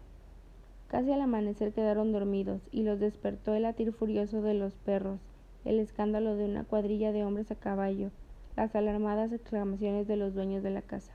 Casi 0.87 1.11
al 1.11 1.21
amanecer 1.21 1.73
quedaron 1.73 2.11
dormidos 2.11 2.61
y 2.71 2.83
los 2.83 2.99
despertó 2.99 3.55
el 3.55 3.63
latir 3.63 3.93
furioso 3.93 4.43
de 4.43 4.53
los 4.53 4.73
perros, 4.75 5.19
el 5.65 5.79
escándalo 5.79 6.35
de 6.35 6.45
una 6.45 6.65
cuadrilla 6.65 7.11
de 7.11 7.23
hombres 7.23 7.49
a 7.49 7.55
caballo, 7.55 8.11
las 8.55 8.75
alarmadas 8.75 9.31
exclamaciones 9.31 10.07
de 10.07 10.17
los 10.17 10.35
dueños 10.35 10.61
de 10.61 10.69
la 10.69 10.83
casa. 10.83 11.13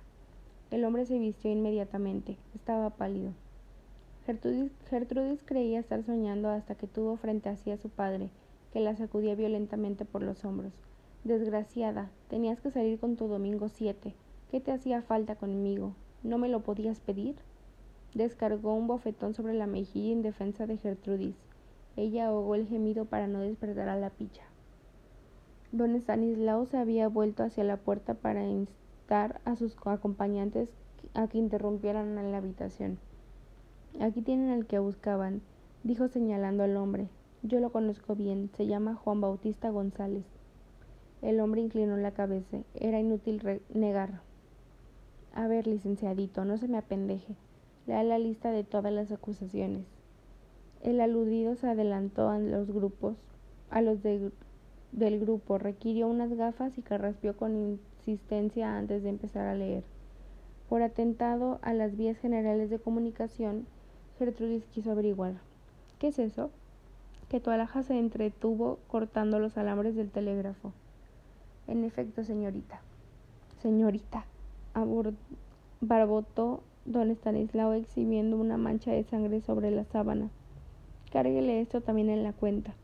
El 0.72 0.84
hombre 0.84 1.06
se 1.06 1.20
vistió 1.20 1.48
inmediatamente. 1.48 2.38
Estaba 2.56 2.90
pálido. 2.90 3.34
Gertrudis, 4.26 5.42
creía 5.44 5.78
estar 5.78 6.02
soñando 6.02 6.48
hasta 6.50 6.74
que 6.74 6.88
tuvo 6.88 7.16
frente 7.16 7.48
a 7.48 7.56
sí 7.56 7.70
a 7.70 7.76
su 7.76 7.88
padre, 7.88 8.30
que 8.72 8.80
la 8.80 8.96
sacudía 8.96 9.36
violentamente 9.36 10.04
por 10.04 10.22
los 10.22 10.44
hombros. 10.44 10.72
Desgraciada, 11.24 12.10
tenías 12.28 12.60
que 12.60 12.72
salir 12.72 12.98
con 12.98 13.14
tu 13.14 13.28
domingo 13.28 13.68
siete. 13.68 14.14
¿Qué 14.50 14.60
te 14.60 14.72
hacía 14.72 15.02
falta 15.02 15.36
conmigo? 15.36 15.94
¿No 16.24 16.36
me 16.36 16.48
lo 16.48 16.62
podías 16.62 16.98
pedir? 16.98 17.36
Descargó 18.12 18.74
un 18.74 18.88
bofetón 18.88 19.32
sobre 19.32 19.54
la 19.54 19.68
mejilla 19.68 20.12
en 20.12 20.22
defensa 20.22 20.66
de 20.66 20.78
Gertrudis. 20.78 21.36
Ella 21.96 22.26
ahogó 22.26 22.56
el 22.56 22.66
gemido 22.66 23.04
para 23.04 23.28
no 23.28 23.38
despertar 23.38 23.88
a 23.88 23.96
la 23.96 24.10
picha. 24.10 24.42
Don 25.70 25.94
Estanislao 25.94 26.66
se 26.66 26.76
había 26.76 27.06
vuelto 27.06 27.44
hacia 27.44 27.62
la 27.62 27.76
puerta 27.76 28.14
para 28.14 28.42
a 29.44 29.56
sus 29.56 29.76
acompañantes 29.84 30.70
a 31.14 31.28
que 31.28 31.38
interrumpieran 31.38 32.18
en 32.18 32.32
la 32.32 32.38
habitación. 32.38 32.98
Aquí 34.00 34.22
tienen 34.22 34.50
al 34.50 34.66
que 34.66 34.80
buscaban, 34.80 35.40
dijo 35.84 36.08
señalando 36.08 36.64
al 36.64 36.76
hombre. 36.76 37.08
Yo 37.42 37.60
lo 37.60 37.70
conozco 37.70 38.16
bien, 38.16 38.50
se 38.56 38.66
llama 38.66 38.96
Juan 38.96 39.20
Bautista 39.20 39.70
González. 39.70 40.24
El 41.22 41.38
hombre 41.38 41.60
inclinó 41.60 41.96
la 41.96 42.10
cabeza. 42.10 42.58
Era 42.74 42.98
inútil 42.98 43.40
negar. 43.72 44.20
A 45.32 45.46
ver, 45.46 45.68
licenciadito, 45.68 46.44
no 46.44 46.58
se 46.58 46.66
me 46.68 46.78
apendeje. 46.78 47.36
Lea 47.86 48.02
la 48.02 48.18
lista 48.18 48.50
de 48.50 48.64
todas 48.64 48.92
las 48.92 49.12
acusaciones. 49.12 49.86
El 50.82 51.00
aludido 51.00 51.54
se 51.54 51.68
adelantó 51.68 52.28
a 52.28 52.40
los 52.40 52.72
grupos, 52.72 53.16
a 53.70 53.82
los 53.82 54.02
del 54.02 55.20
grupo, 55.20 55.58
requirió 55.58 56.08
unas 56.08 56.34
gafas 56.34 56.76
y 56.76 56.82
carraspeó 56.82 57.36
con 57.36 57.78
existencia 57.98 58.76
antes 58.76 59.04
de 59.04 59.10
empezar 59.10 59.46
a 59.46 59.54
leer. 59.54 59.84
Por 60.68 60.82
atentado 60.82 61.60
a 61.62 61.72
las 61.72 61.96
vías 61.96 62.18
generales 62.18 62.68
de 62.68 62.80
comunicación, 62.80 63.66
Gertrudis 64.18 64.64
quiso 64.66 64.90
averiguar. 64.90 65.34
¿Qué 66.00 66.08
es 66.08 66.18
eso? 66.18 66.50
Que 67.28 67.38
tu 67.38 67.50
alhaja 67.50 67.84
se 67.84 67.96
entretuvo 67.96 68.80
cortando 68.88 69.38
los 69.38 69.56
alambres 69.56 69.94
del 69.94 70.10
telégrafo. 70.10 70.72
En 71.66 71.84
efecto, 71.84 72.24
señorita. 72.24 72.80
Señorita, 73.62 74.24
barbotó 75.80 76.62
don 76.84 77.10
Estanislao 77.10 77.74
exhibiendo 77.74 78.36
una 78.36 78.56
mancha 78.56 78.90
de 78.90 79.04
sangre 79.04 79.40
sobre 79.40 79.70
la 79.70 79.84
sábana. 79.84 80.30
Cárguele 81.12 81.60
esto 81.60 81.80
también 81.80 82.10
en 82.10 82.22
la 82.22 82.32
cuenta. 82.32 82.74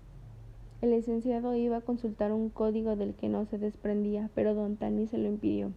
El 0.81 0.93
licenciado 0.93 1.57
iba 1.57 1.79
a 1.79 1.81
consultar 1.81 2.33
un 2.33 2.51
código 2.51 2.95
del 2.95 3.15
que 3.15 3.29
no 3.29 3.47
se 3.47 3.59
desprendía, 3.59 4.31
pero 4.35 4.55
don 4.55 4.77
Tani 4.77 5.09
se 5.09 5.19
lo 5.19 5.27
impidió. 5.29 5.73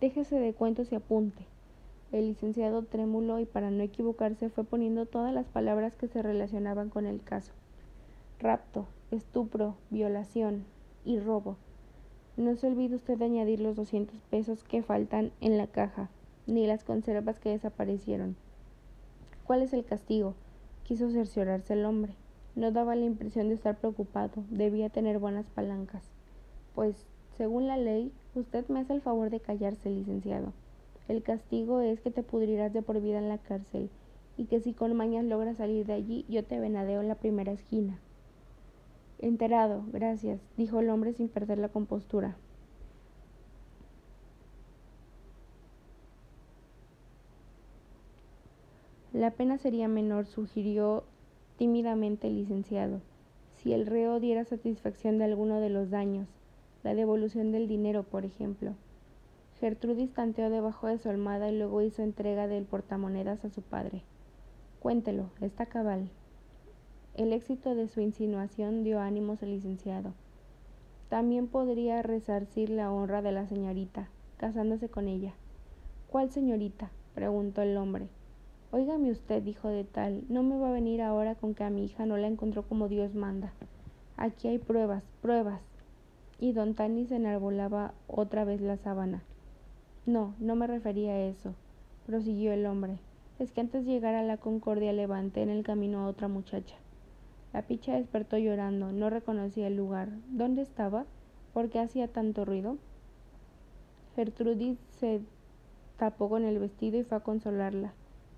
Déjese 0.00 0.38
de 0.38 0.52
cuentos 0.52 0.92
y 0.92 0.96
apunte. 0.96 1.46
El 2.12 2.28
licenciado 2.28 2.82
trémulo 2.82 3.38
y 3.38 3.46
para 3.46 3.70
no 3.70 3.82
equivocarse 3.82 4.50
fue 4.50 4.64
poniendo 4.64 5.06
todas 5.06 5.32
las 5.32 5.46
palabras 5.46 5.94
que 5.94 6.08
se 6.08 6.22
relacionaban 6.22 6.90
con 6.90 7.06
el 7.06 7.22
caso. 7.22 7.52
Rapto, 8.38 8.86
estupro, 9.10 9.76
violación 9.90 10.64
y 11.04 11.18
robo. 11.20 11.56
No 12.38 12.54
se 12.54 12.68
olvide 12.68 12.94
usted 12.94 13.18
de 13.18 13.24
añadir 13.24 13.58
los 13.58 13.74
doscientos 13.74 14.22
pesos 14.30 14.62
que 14.62 14.84
faltan 14.84 15.32
en 15.40 15.58
la 15.58 15.66
caja, 15.66 16.08
ni 16.46 16.68
las 16.68 16.84
conservas 16.84 17.40
que 17.40 17.48
desaparecieron. 17.48 18.36
¿Cuál 19.44 19.62
es 19.62 19.72
el 19.72 19.84
castigo? 19.84 20.34
Quiso 20.84 21.10
cerciorarse 21.10 21.72
el 21.72 21.84
hombre. 21.84 22.14
No 22.54 22.70
daba 22.70 22.94
la 22.94 23.06
impresión 23.06 23.48
de 23.48 23.56
estar 23.56 23.78
preocupado, 23.78 24.44
debía 24.50 24.88
tener 24.88 25.18
buenas 25.18 25.50
palancas. 25.50 26.04
Pues, 26.76 27.08
según 27.36 27.66
la 27.66 27.76
ley, 27.76 28.12
usted 28.36 28.68
me 28.68 28.78
hace 28.78 28.92
el 28.92 29.00
favor 29.00 29.30
de 29.30 29.40
callarse, 29.40 29.90
licenciado. 29.90 30.52
El 31.08 31.24
castigo 31.24 31.80
es 31.80 32.00
que 32.00 32.12
te 32.12 32.22
pudrirás 32.22 32.72
de 32.72 32.82
por 32.82 33.00
vida 33.00 33.18
en 33.18 33.28
la 33.28 33.38
cárcel, 33.38 33.90
y 34.36 34.44
que 34.44 34.60
si 34.60 34.74
con 34.74 34.94
mañas 34.94 35.24
logras 35.24 35.56
salir 35.56 35.86
de 35.86 35.94
allí, 35.94 36.24
yo 36.28 36.44
te 36.44 36.60
venadeo 36.60 37.00
en 37.00 37.08
la 37.08 37.16
primera 37.16 37.50
esquina. 37.50 37.98
Enterado, 39.20 39.84
gracias, 39.92 40.40
dijo 40.56 40.78
el 40.78 40.90
hombre 40.90 41.12
sin 41.12 41.28
perder 41.28 41.58
la 41.58 41.70
compostura. 41.70 42.36
La 49.12 49.32
pena 49.32 49.58
sería 49.58 49.88
menor, 49.88 50.26
sugirió 50.26 51.02
tímidamente 51.56 52.28
el 52.28 52.36
licenciado. 52.36 53.00
Si 53.54 53.72
el 53.72 53.86
reo 53.86 54.20
diera 54.20 54.44
satisfacción 54.44 55.18
de 55.18 55.24
alguno 55.24 55.58
de 55.58 55.70
los 55.70 55.90
daños, 55.90 56.28
la 56.84 56.94
devolución 56.94 57.50
del 57.50 57.66
dinero, 57.66 58.04
por 58.04 58.24
ejemplo. 58.24 58.74
Gertrudis 59.58 60.14
tanteó 60.14 60.50
debajo 60.50 60.86
de 60.86 60.98
su 60.98 61.08
almada 61.08 61.50
y 61.50 61.58
luego 61.58 61.82
hizo 61.82 62.02
entrega 62.02 62.46
del 62.46 62.64
portamonedas 62.64 63.44
a 63.44 63.50
su 63.50 63.62
padre. 63.62 64.04
Cuéntelo, 64.78 65.30
está 65.40 65.66
cabal. 65.66 66.10
El 67.18 67.32
éxito 67.32 67.74
de 67.74 67.88
su 67.88 68.00
insinuación 68.00 68.84
dio 68.84 69.00
ánimos 69.00 69.42
al 69.42 69.50
licenciado. 69.50 70.14
También 71.08 71.48
podría 71.48 72.00
resarcir 72.00 72.70
la 72.70 72.92
honra 72.92 73.22
de 73.22 73.32
la 73.32 73.44
señorita, 73.48 74.08
casándose 74.36 74.88
con 74.88 75.08
ella. 75.08 75.34
¿Cuál 76.08 76.30
señorita? 76.30 76.92
preguntó 77.16 77.62
el 77.62 77.76
hombre. 77.76 78.06
Óigame 78.70 79.10
usted, 79.10 79.44
hijo 79.46 79.66
de 79.66 79.82
tal, 79.82 80.22
no 80.28 80.44
me 80.44 80.60
va 80.60 80.68
a 80.68 80.72
venir 80.72 81.02
ahora 81.02 81.34
con 81.34 81.56
que 81.56 81.64
a 81.64 81.70
mi 81.70 81.86
hija 81.86 82.06
no 82.06 82.16
la 82.18 82.28
encontró 82.28 82.62
como 82.62 82.86
Dios 82.86 83.16
manda. 83.16 83.52
Aquí 84.16 84.46
hay 84.46 84.58
pruebas, 84.58 85.02
pruebas. 85.20 85.60
Y 86.38 86.52
don 86.52 86.74
Tanis 86.74 87.10
enarbolaba 87.10 87.94
otra 88.06 88.44
vez 88.44 88.60
la 88.60 88.76
sábana. 88.76 89.24
No, 90.06 90.36
no 90.38 90.54
me 90.54 90.68
refería 90.68 91.14
a 91.14 91.22
eso, 91.22 91.56
prosiguió 92.06 92.52
el 92.52 92.64
hombre. 92.64 93.00
Es 93.40 93.50
que 93.50 93.60
antes 93.60 93.84
de 93.84 93.90
llegar 93.90 94.14
a 94.14 94.22
la 94.22 94.36
Concordia 94.36 94.92
levanté 94.92 95.42
en 95.42 95.50
el 95.50 95.64
camino 95.64 95.98
a 95.98 96.06
otra 96.06 96.28
muchacha. 96.28 96.76
La 97.52 97.62
picha 97.62 97.94
despertó 97.94 98.36
llorando, 98.36 98.92
no 98.92 99.10
reconocía 99.10 99.66
el 99.66 99.76
lugar. 99.76 100.10
¿Dónde 100.28 100.62
estaba? 100.62 101.06
¿Por 101.54 101.70
qué 101.70 101.78
hacía 101.78 102.08
tanto 102.08 102.44
ruido? 102.44 102.76
Gertrudis 104.14 104.78
se 104.98 105.20
tapó 105.96 106.28
con 106.28 106.44
el 106.44 106.58
vestido 106.58 106.98
y 106.98 107.04
fue 107.04 107.18
a 107.18 107.22
consolarla. 107.22 107.92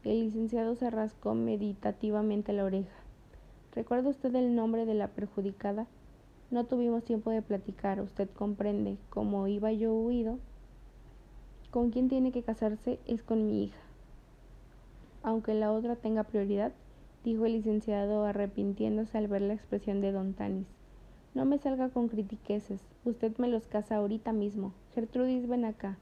El 0.04 0.20
licenciado 0.20 0.76
se 0.76 0.90
rascó 0.90 1.34
meditativamente 1.34 2.52
la 2.52 2.64
oreja. 2.64 2.96
¿Recuerda 3.74 4.10
usted 4.10 4.34
el 4.34 4.54
nombre 4.54 4.86
de 4.86 4.94
la 4.94 5.08
perjudicada? 5.08 5.86
No 6.50 6.64
tuvimos 6.64 7.04
tiempo 7.04 7.30
de 7.30 7.42
platicar, 7.42 8.00
usted 8.00 8.28
comprende. 8.30 8.96
Como 9.10 9.46
iba 9.46 9.72
yo 9.72 9.92
huido, 9.92 10.38
con 11.70 11.90
quien 11.90 12.08
tiene 12.08 12.32
que 12.32 12.42
casarse 12.42 12.98
es 13.06 13.22
con 13.22 13.46
mi 13.46 13.64
hija. 13.64 13.80
Aunque 15.22 15.54
la 15.54 15.70
otra 15.70 15.96
tenga 15.96 16.24
prioridad, 16.24 16.72
dijo 17.24 17.46
el 17.46 17.52
licenciado 17.52 18.24
arrepintiéndose 18.24 19.18
al 19.18 19.28
ver 19.28 19.42
la 19.42 19.54
expresión 19.54 20.00
de 20.00 20.12
don 20.12 20.34
Tanis. 20.34 20.66
No 21.34 21.44
me 21.44 21.58
salga 21.58 21.90
con 21.90 22.08
critiqueses. 22.08 22.80
Usted 23.04 23.36
me 23.38 23.48
los 23.48 23.66
casa 23.66 23.96
ahorita 23.96 24.32
mismo. 24.32 24.72
Gertrudis, 24.94 25.48
ven 25.48 25.64
acá. 25.64 25.98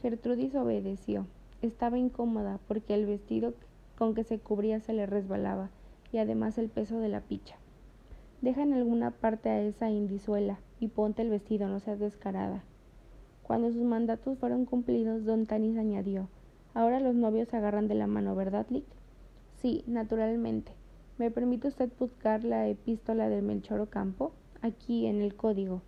Gertrudis 0.00 0.54
obedeció. 0.54 1.26
Estaba 1.60 1.98
incómoda 1.98 2.58
porque 2.66 2.94
el 2.94 3.06
vestido 3.06 3.52
con 3.98 4.14
que 4.14 4.24
se 4.24 4.38
cubría 4.38 4.80
se 4.80 4.94
le 4.94 5.04
resbalaba 5.04 5.68
y 6.10 6.18
además 6.18 6.56
el 6.56 6.70
peso 6.70 7.00
de 7.00 7.08
la 7.08 7.20
picha. 7.20 7.56
Deja 8.40 8.62
en 8.62 8.72
alguna 8.72 9.10
parte 9.10 9.50
a 9.50 9.60
esa 9.60 9.90
indisuela 9.90 10.58
y 10.78 10.88
ponte 10.88 11.20
el 11.20 11.28
vestido, 11.28 11.68
no 11.68 11.80
seas 11.80 11.98
descarada. 11.98 12.64
Cuando 13.42 13.70
sus 13.70 13.82
mandatos 13.82 14.38
fueron 14.38 14.64
cumplidos, 14.64 15.26
don 15.26 15.44
Tanis 15.44 15.76
añadió, 15.76 16.28
ahora 16.72 17.00
los 17.00 17.14
novios 17.14 17.48
se 17.48 17.58
agarran 17.58 17.88
de 17.88 17.96
la 17.96 18.06
mano, 18.06 18.34
¿verdad, 18.34 18.66
Lick? 18.70 18.86
Sí, 19.60 19.84
naturalmente. 19.86 20.72
¿Me 21.18 21.30
permite 21.30 21.68
usted 21.68 21.90
buscar 21.98 22.44
la 22.44 22.66
epístola 22.66 23.28
de 23.28 23.42
Melchor 23.42 23.80
Ocampo? 23.80 24.32
Aquí, 24.62 25.04
en 25.04 25.20
el 25.20 25.34
código. 25.34 25.82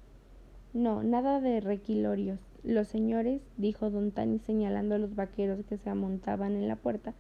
No, 0.74 1.02
nada 1.02 1.40
de 1.40 1.60
requilorios. 1.60 2.38
Los 2.64 2.88
señores, 2.88 3.40
dijo 3.56 3.88
don 3.88 4.10
Tani 4.10 4.38
señalando 4.40 4.94
a 4.94 4.98
los 4.98 5.14
vaqueros 5.14 5.64
que 5.64 5.78
se 5.78 5.88
amontaban 5.88 6.54
en 6.54 6.68
la 6.68 6.76
puerta, 6.76 7.14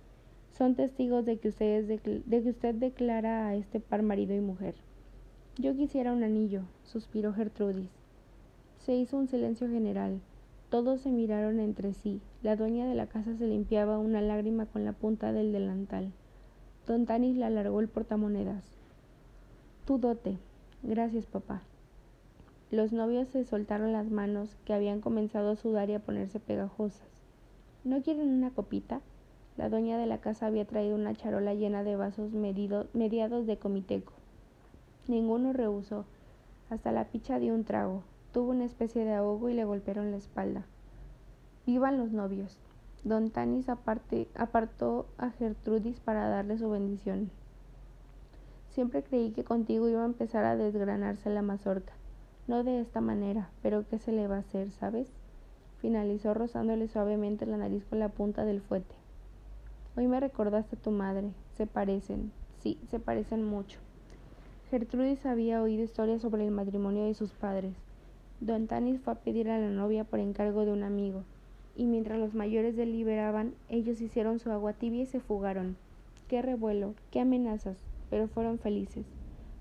son 0.50 0.74
testigos 0.74 1.24
de 1.24 1.38
que, 1.38 1.50
de 1.50 2.42
que 2.42 2.50
usted 2.50 2.74
declara 2.74 3.48
a 3.48 3.54
este 3.54 3.80
par 3.80 4.02
marido 4.02 4.34
y 4.34 4.40
mujer. 4.40 4.74
Yo 5.56 5.74
quisiera 5.74 6.12
un 6.12 6.22
anillo, 6.22 6.62
suspiró 6.84 7.32
Gertrudis. 7.32 7.88
Se 8.76 8.94
hizo 8.94 9.16
un 9.16 9.28
silencio 9.28 9.68
general. 9.68 10.20
Todos 10.68 11.00
se 11.00 11.10
miraron 11.10 11.60
entre 11.60 11.94
sí. 11.94 12.20
La 12.42 12.56
dueña 12.56 12.86
de 12.86 12.94
la 12.94 13.06
casa 13.06 13.36
se 13.36 13.46
limpiaba 13.46 13.98
una 13.98 14.20
lágrima 14.20 14.66
con 14.66 14.84
la 14.84 14.92
punta 14.92 15.32
del 15.32 15.52
delantal. 15.52 16.12
Don 16.86 17.06
Tanis 17.06 17.36
le 17.36 17.44
alargó 17.44 17.80
el 17.80 17.88
portamonedas. 17.88 18.64
Tu 19.86 19.98
dote. 19.98 20.36
Gracias, 20.82 21.26
papá. 21.26 21.62
Los 22.72 22.92
novios 22.92 23.28
se 23.28 23.44
soltaron 23.44 23.92
las 23.92 24.10
manos, 24.10 24.56
que 24.64 24.74
habían 24.74 25.00
comenzado 25.00 25.50
a 25.50 25.56
sudar 25.56 25.90
y 25.90 25.94
a 25.94 26.00
ponerse 26.00 26.40
pegajosas. 26.40 27.06
¿No 27.84 28.02
quieren 28.02 28.30
una 28.30 28.50
copita? 28.50 29.00
La 29.56 29.68
dueña 29.68 29.96
de 29.96 30.06
la 30.06 30.18
casa 30.18 30.46
había 30.46 30.64
traído 30.64 30.96
una 30.96 31.14
charola 31.14 31.54
llena 31.54 31.84
de 31.84 31.94
vasos 31.94 32.32
mediados 32.32 33.46
de 33.46 33.58
comiteco. 33.58 34.12
Ninguno 35.06 35.52
rehusó. 35.52 36.04
Hasta 36.70 36.90
la 36.90 37.04
picha 37.04 37.38
dio 37.38 37.54
un 37.54 37.64
trago. 37.64 38.02
Tuvo 38.32 38.50
una 38.50 38.64
especie 38.64 39.04
de 39.04 39.12
ahogo 39.12 39.50
y 39.50 39.54
le 39.54 39.64
golpearon 39.64 40.10
la 40.10 40.16
espalda. 40.16 40.64
Vivan 41.66 41.98
los 41.98 42.10
novios. 42.10 42.58
Don 43.04 43.30
Tanis 43.30 43.68
apartó 43.68 45.06
a 45.18 45.30
Gertrudis 45.30 45.98
para 45.98 46.28
darle 46.28 46.56
su 46.56 46.70
bendición. 46.70 47.30
Siempre 48.70 49.02
creí 49.02 49.32
que 49.32 49.42
contigo 49.42 49.88
iba 49.88 50.02
a 50.02 50.06
empezar 50.06 50.44
a 50.44 50.56
desgranarse 50.56 51.28
la 51.28 51.42
mazorca. 51.42 51.92
No 52.46 52.62
de 52.62 52.80
esta 52.80 53.00
manera, 53.00 53.50
pero 53.60 53.84
¿qué 53.88 53.98
se 53.98 54.12
le 54.12 54.28
va 54.28 54.36
a 54.36 54.40
hacer, 54.40 54.70
sabes? 54.70 55.08
Finalizó 55.80 56.32
rozándole 56.32 56.86
suavemente 56.86 57.44
la 57.44 57.56
nariz 57.56 57.84
con 57.84 57.98
la 57.98 58.08
punta 58.08 58.44
del 58.44 58.60
fuete. 58.60 58.94
Hoy 59.96 60.06
me 60.06 60.20
recordaste 60.20 60.76
a 60.76 60.78
tu 60.78 60.92
madre. 60.92 61.32
Se 61.56 61.66
parecen. 61.66 62.30
Sí, 62.60 62.78
se 62.88 63.00
parecen 63.00 63.44
mucho. 63.44 63.80
Gertrudis 64.70 65.26
había 65.26 65.60
oído 65.60 65.82
historias 65.82 66.22
sobre 66.22 66.46
el 66.46 66.52
matrimonio 66.52 67.04
de 67.04 67.14
sus 67.14 67.32
padres. 67.32 67.74
Don 68.40 68.68
Tanis 68.68 69.00
fue 69.00 69.12
a 69.12 69.16
pedir 69.16 69.50
a 69.50 69.58
la 69.58 69.70
novia 69.70 70.04
por 70.04 70.20
encargo 70.20 70.64
de 70.64 70.72
un 70.72 70.82
amigo, 70.82 71.24
y 71.76 71.86
mientras 71.86 72.18
los 72.18 72.34
mayores 72.34 72.76
deliberaban, 72.76 73.54
ellos 73.68 74.00
hicieron 74.00 74.38
su 74.38 74.50
agua 74.50 74.74
tibia 74.74 75.02
y 75.02 75.06
se 75.06 75.20
fugaron. 75.20 75.76
Qué 76.28 76.42
revuelo, 76.42 76.94
qué 77.10 77.20
amenazas, 77.20 77.78
pero 78.10 78.28
fueron 78.28 78.58
felices, 78.58 79.06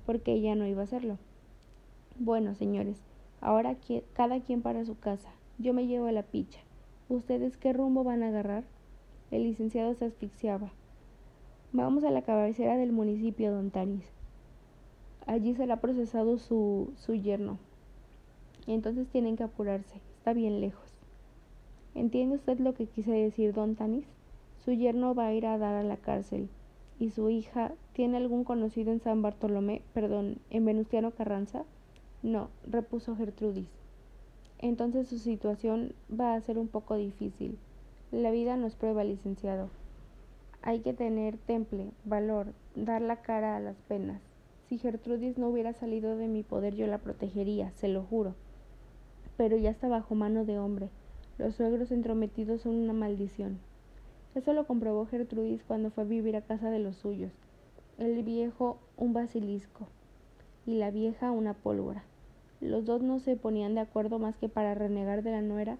porque 0.05 0.33
ella 0.33 0.55
no 0.55 0.67
iba 0.67 0.81
a 0.81 0.85
hacerlo. 0.85 1.17
Bueno, 2.17 2.53
señores, 2.55 3.01
ahora 3.39 3.77
cada 4.13 4.39
quien 4.41 4.61
para 4.61 4.85
su 4.85 4.97
casa. 4.99 5.31
Yo 5.57 5.73
me 5.73 5.87
llevo 5.87 6.07
a 6.07 6.11
la 6.11 6.23
picha. 6.23 6.59
¿Ustedes 7.09 7.57
qué 7.57 7.73
rumbo 7.73 8.03
van 8.03 8.23
a 8.23 8.27
agarrar? 8.27 8.63
El 9.31 9.43
licenciado 9.43 9.93
se 9.95 10.05
asfixiaba. 10.05 10.71
Vamos 11.71 12.03
a 12.03 12.11
la 12.11 12.21
cabecera 12.21 12.77
del 12.77 12.91
municipio, 12.91 13.51
don 13.51 13.71
Tanis. 13.71 14.05
Allí 15.25 15.53
será 15.55 15.77
procesado 15.77 16.37
su, 16.37 16.91
su 16.97 17.15
yerno. 17.15 17.57
Entonces 18.67 19.07
tienen 19.07 19.37
que 19.37 19.43
apurarse. 19.43 20.01
Está 20.17 20.33
bien 20.33 20.59
lejos. 20.61 20.90
¿Entiende 21.93 22.35
usted 22.35 22.59
lo 22.59 22.73
que 22.73 22.85
quise 22.85 23.11
decir, 23.11 23.53
don 23.53 23.75
Tanis? 23.75 24.05
Su 24.63 24.71
yerno 24.71 25.13
va 25.13 25.27
a 25.27 25.33
ir 25.33 25.45
a 25.45 25.57
dar 25.57 25.75
a 25.75 25.83
la 25.83 25.97
cárcel. 25.97 26.49
¿Y 26.99 27.09
su 27.09 27.29
hija 27.29 27.73
tiene 27.93 28.17
algún 28.17 28.43
conocido 28.43 28.91
en 28.91 29.01
San 29.01 29.21
Bartolomé, 29.21 29.81
perdón, 29.93 30.37
en 30.51 30.65
Venustiano 30.65 31.11
Carranza? 31.11 31.63
No, 32.23 32.49
repuso 32.65 33.15
Gertrudis. 33.15 33.67
Entonces 34.59 35.07
su 35.07 35.17
situación 35.17 35.93
va 36.11 36.35
a 36.35 36.41
ser 36.41 36.59
un 36.59 36.67
poco 36.67 36.95
difícil. 36.95 37.57
La 38.11 38.29
vida 38.29 38.55
nos 38.55 38.75
prueba, 38.75 39.03
licenciado. 39.03 39.69
Hay 40.61 40.81
que 40.81 40.93
tener 40.93 41.37
temple, 41.37 41.87
valor, 42.05 42.53
dar 42.75 43.01
la 43.01 43.21
cara 43.23 43.57
a 43.57 43.59
las 43.59 43.77
penas. 43.87 44.21
Si 44.69 44.77
Gertrudis 44.77 45.37
no 45.39 45.49
hubiera 45.49 45.73
salido 45.73 46.15
de 46.15 46.27
mi 46.27 46.43
poder 46.43 46.75
yo 46.75 46.85
la 46.85 46.99
protegería, 46.99 47.71
se 47.71 47.87
lo 47.87 48.03
juro. 48.03 48.35
Pero 49.35 49.57
ya 49.57 49.71
está 49.71 49.87
bajo 49.87 50.13
mano 50.13 50.45
de 50.45 50.59
hombre. 50.59 50.89
Los 51.41 51.55
suegros 51.55 51.89
entrometidos 51.91 52.61
son 52.61 52.75
una 52.75 52.93
maldición. 52.93 53.57
Eso 54.35 54.53
lo 54.53 54.67
comprobó 54.67 55.07
Gertrudis 55.07 55.63
cuando 55.63 55.89
fue 55.89 56.03
a 56.03 56.05
vivir 56.05 56.35
a 56.35 56.43
casa 56.43 56.69
de 56.69 56.77
los 56.77 56.97
suyos. 56.97 57.31
El 57.97 58.21
viejo 58.21 58.77
un 58.95 59.13
basilisco 59.13 59.87
y 60.67 60.75
la 60.75 60.91
vieja 60.91 61.31
una 61.31 61.55
pólvora. 61.55 62.03
Los 62.59 62.85
dos 62.85 63.01
no 63.01 63.17
se 63.17 63.37
ponían 63.37 63.73
de 63.73 63.81
acuerdo 63.81 64.19
más 64.19 64.37
que 64.37 64.49
para 64.49 64.75
renegar 64.75 65.23
de 65.23 65.31
la 65.31 65.41
nuera 65.41 65.79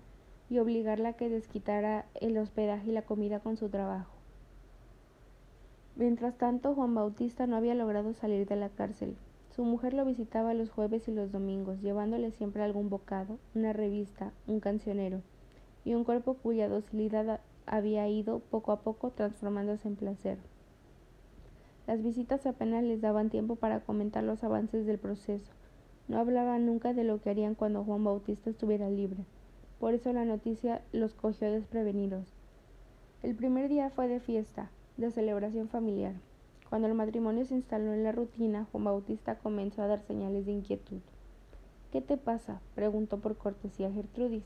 y 0.49 0.57
obligarla 0.57 1.09
a 1.09 1.13
que 1.13 1.29
desquitara 1.29 2.07
el 2.15 2.39
hospedaje 2.39 2.89
y 2.89 2.93
la 2.93 3.03
comida 3.03 3.39
con 3.39 3.55
su 3.55 3.69
trabajo. 3.69 4.15
Mientras 5.95 6.39
tanto, 6.39 6.73
Juan 6.73 6.95
Bautista 6.95 7.45
no 7.45 7.55
había 7.55 7.75
logrado 7.75 8.13
salir 8.15 8.47
de 8.47 8.55
la 8.55 8.69
cárcel. 8.69 9.15
Su 9.55 9.63
mujer 9.63 9.93
lo 9.93 10.05
visitaba 10.05 10.55
los 10.55 10.71
jueves 10.71 11.07
y 11.07 11.11
los 11.11 11.31
domingos, 11.31 11.81
llevándole 11.81 12.31
siempre 12.31 12.63
algún 12.63 12.89
bocado, 12.89 13.37
una 13.53 13.73
revista, 13.73 14.31
un 14.47 14.59
cancionero, 14.59 15.21
y 15.85 15.93
un 15.93 16.03
cuerpo 16.03 16.35
cuya 16.35 16.69
docilidad 16.69 17.41
había 17.65 18.07
ido 18.07 18.39
poco 18.39 18.71
a 18.71 18.81
poco 18.81 19.11
transformándose 19.11 19.87
en 19.87 19.95
placer. 19.95 20.37
Las 21.87 22.03
visitas 22.03 22.45
apenas 22.45 22.83
les 22.83 23.01
daban 23.01 23.29
tiempo 23.29 23.55
para 23.55 23.81
comentar 23.81 24.23
los 24.23 24.43
avances 24.43 24.85
del 24.85 24.99
proceso, 24.99 25.51
no 26.07 26.19
hablaban 26.19 26.65
nunca 26.65 26.93
de 26.93 27.05
lo 27.05 27.21
que 27.21 27.29
harían 27.29 27.55
cuando 27.55 27.83
Juan 27.83 28.03
Bautista 28.03 28.49
estuviera 28.49 28.89
libre. 28.89 29.23
Por 29.79 29.93
eso 29.93 30.11
la 30.11 30.25
noticia 30.25 30.81
los 30.91 31.13
cogió 31.13 31.49
desprevenidos. 31.51 32.27
El 33.23 33.33
primer 33.35 33.69
día 33.69 33.89
fue 33.91 34.07
de 34.07 34.19
fiesta, 34.19 34.71
de 34.97 35.09
celebración 35.11 35.69
familiar. 35.69 36.15
Cuando 36.69 36.87
el 36.87 36.95
matrimonio 36.95 37.45
se 37.45 37.55
instaló 37.55 37.93
en 37.93 38.03
la 38.03 38.11
rutina, 38.11 38.67
Juan 38.71 38.83
Bautista 38.83 39.35
comenzó 39.35 39.83
a 39.83 39.87
dar 39.87 40.01
señales 40.01 40.45
de 40.45 40.51
inquietud. 40.51 40.99
¿Qué 41.91 42.01
te 42.01 42.17
pasa? 42.17 42.61
preguntó 42.75 43.19
por 43.19 43.37
cortesía 43.37 43.91
Gertrudis. 43.91 44.43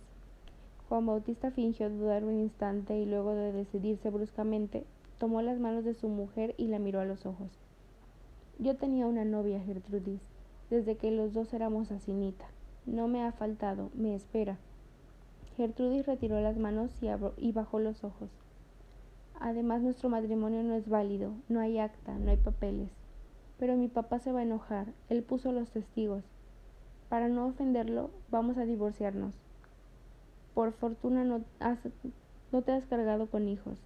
Juan 0.90 1.06
Bautista 1.06 1.52
fingió 1.52 1.90
dudar 1.90 2.24
un 2.24 2.40
instante 2.40 2.98
y 2.98 3.06
luego 3.06 3.34
de 3.34 3.52
decidirse 3.52 4.10
bruscamente, 4.10 4.86
tomó 5.18 5.42
las 5.42 5.60
manos 5.60 5.84
de 5.84 5.94
su 5.94 6.08
mujer 6.08 6.56
y 6.58 6.68
la 6.68 6.80
miró 6.80 7.00
a 7.00 7.06
los 7.06 7.26
ojos. 7.26 7.50
Yo 8.60 8.76
tenía 8.76 9.08
una 9.08 9.26
novia, 9.26 9.60
Gertrudis 9.60 10.22
desde 10.70 10.96
que 10.98 11.12
los 11.12 11.34
dos 11.34 11.54
éramos 11.54 11.92
asinita. 11.92 12.46
No 12.86 13.08
me 13.08 13.24
ha 13.24 13.32
faltado, 13.32 13.90
me 13.94 14.16
espera. 14.16 14.58
Gertrudis 15.58 16.06
retiró 16.06 16.40
las 16.42 16.58
manos 16.58 16.92
y, 17.02 17.08
y 17.38 17.52
bajó 17.52 17.80
los 17.80 18.04
ojos. 18.04 18.30
Además, 19.40 19.82
nuestro 19.82 20.10
matrimonio 20.10 20.64
no 20.64 20.76
es 20.76 20.88
válido, 20.88 21.34
no 21.50 21.60
hay 21.60 21.80
acta, 21.80 22.18
no 22.18 22.32
hay 22.32 22.38
papeles. 22.38 22.90
Pero 23.58 23.76
mi 23.76 23.88
papá 23.88 24.20
se 24.20 24.32
va 24.32 24.40
a 24.40 24.44
enojar, 24.44 24.88
él 25.10 25.24
puso 25.24 25.52
los 25.52 25.70
testigos. 25.70 26.24
Para 27.10 27.30
no 27.30 27.48
ofenderlo, 27.48 28.10
vamos 28.30 28.58
a 28.58 28.66
divorciarnos. 28.66 29.45
Por 30.56 30.72
fortuna 30.72 31.24
no, 31.26 31.44
no 32.52 32.62
te 32.64 32.72
has 32.72 32.86
cargado 32.86 33.28
con 33.28 33.48
hijos. 33.48 33.78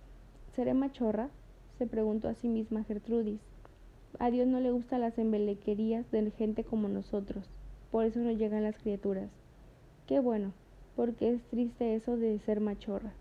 ¿Seré 0.56 0.74
machorra? 0.74 1.30
se 1.80 1.88
preguntó 1.88 2.28
a 2.28 2.36
sí 2.36 2.48
misma 2.48 2.84
Gertrudis. 2.84 3.42
A 4.20 4.30
Dios 4.30 4.48
no 4.48 4.60
le 4.60 4.72
gustan 4.72 5.02
las 5.02 5.18
embelequerías 5.18 6.10
de 6.12 6.30
gente 6.32 6.64
como 6.64 6.88
nosotros, 6.88 7.50
por 7.90 8.06
eso 8.06 8.20
no 8.20 8.32
llegan 8.32 8.64
las 8.64 8.78
criaturas. 8.78 9.30
Qué 10.08 10.20
bueno, 10.20 10.54
porque 10.96 11.30
es 11.30 11.42
triste 11.44 11.96
eso 11.96 12.18
de 12.18 12.38
ser 12.40 12.60
machorra. 12.60 13.14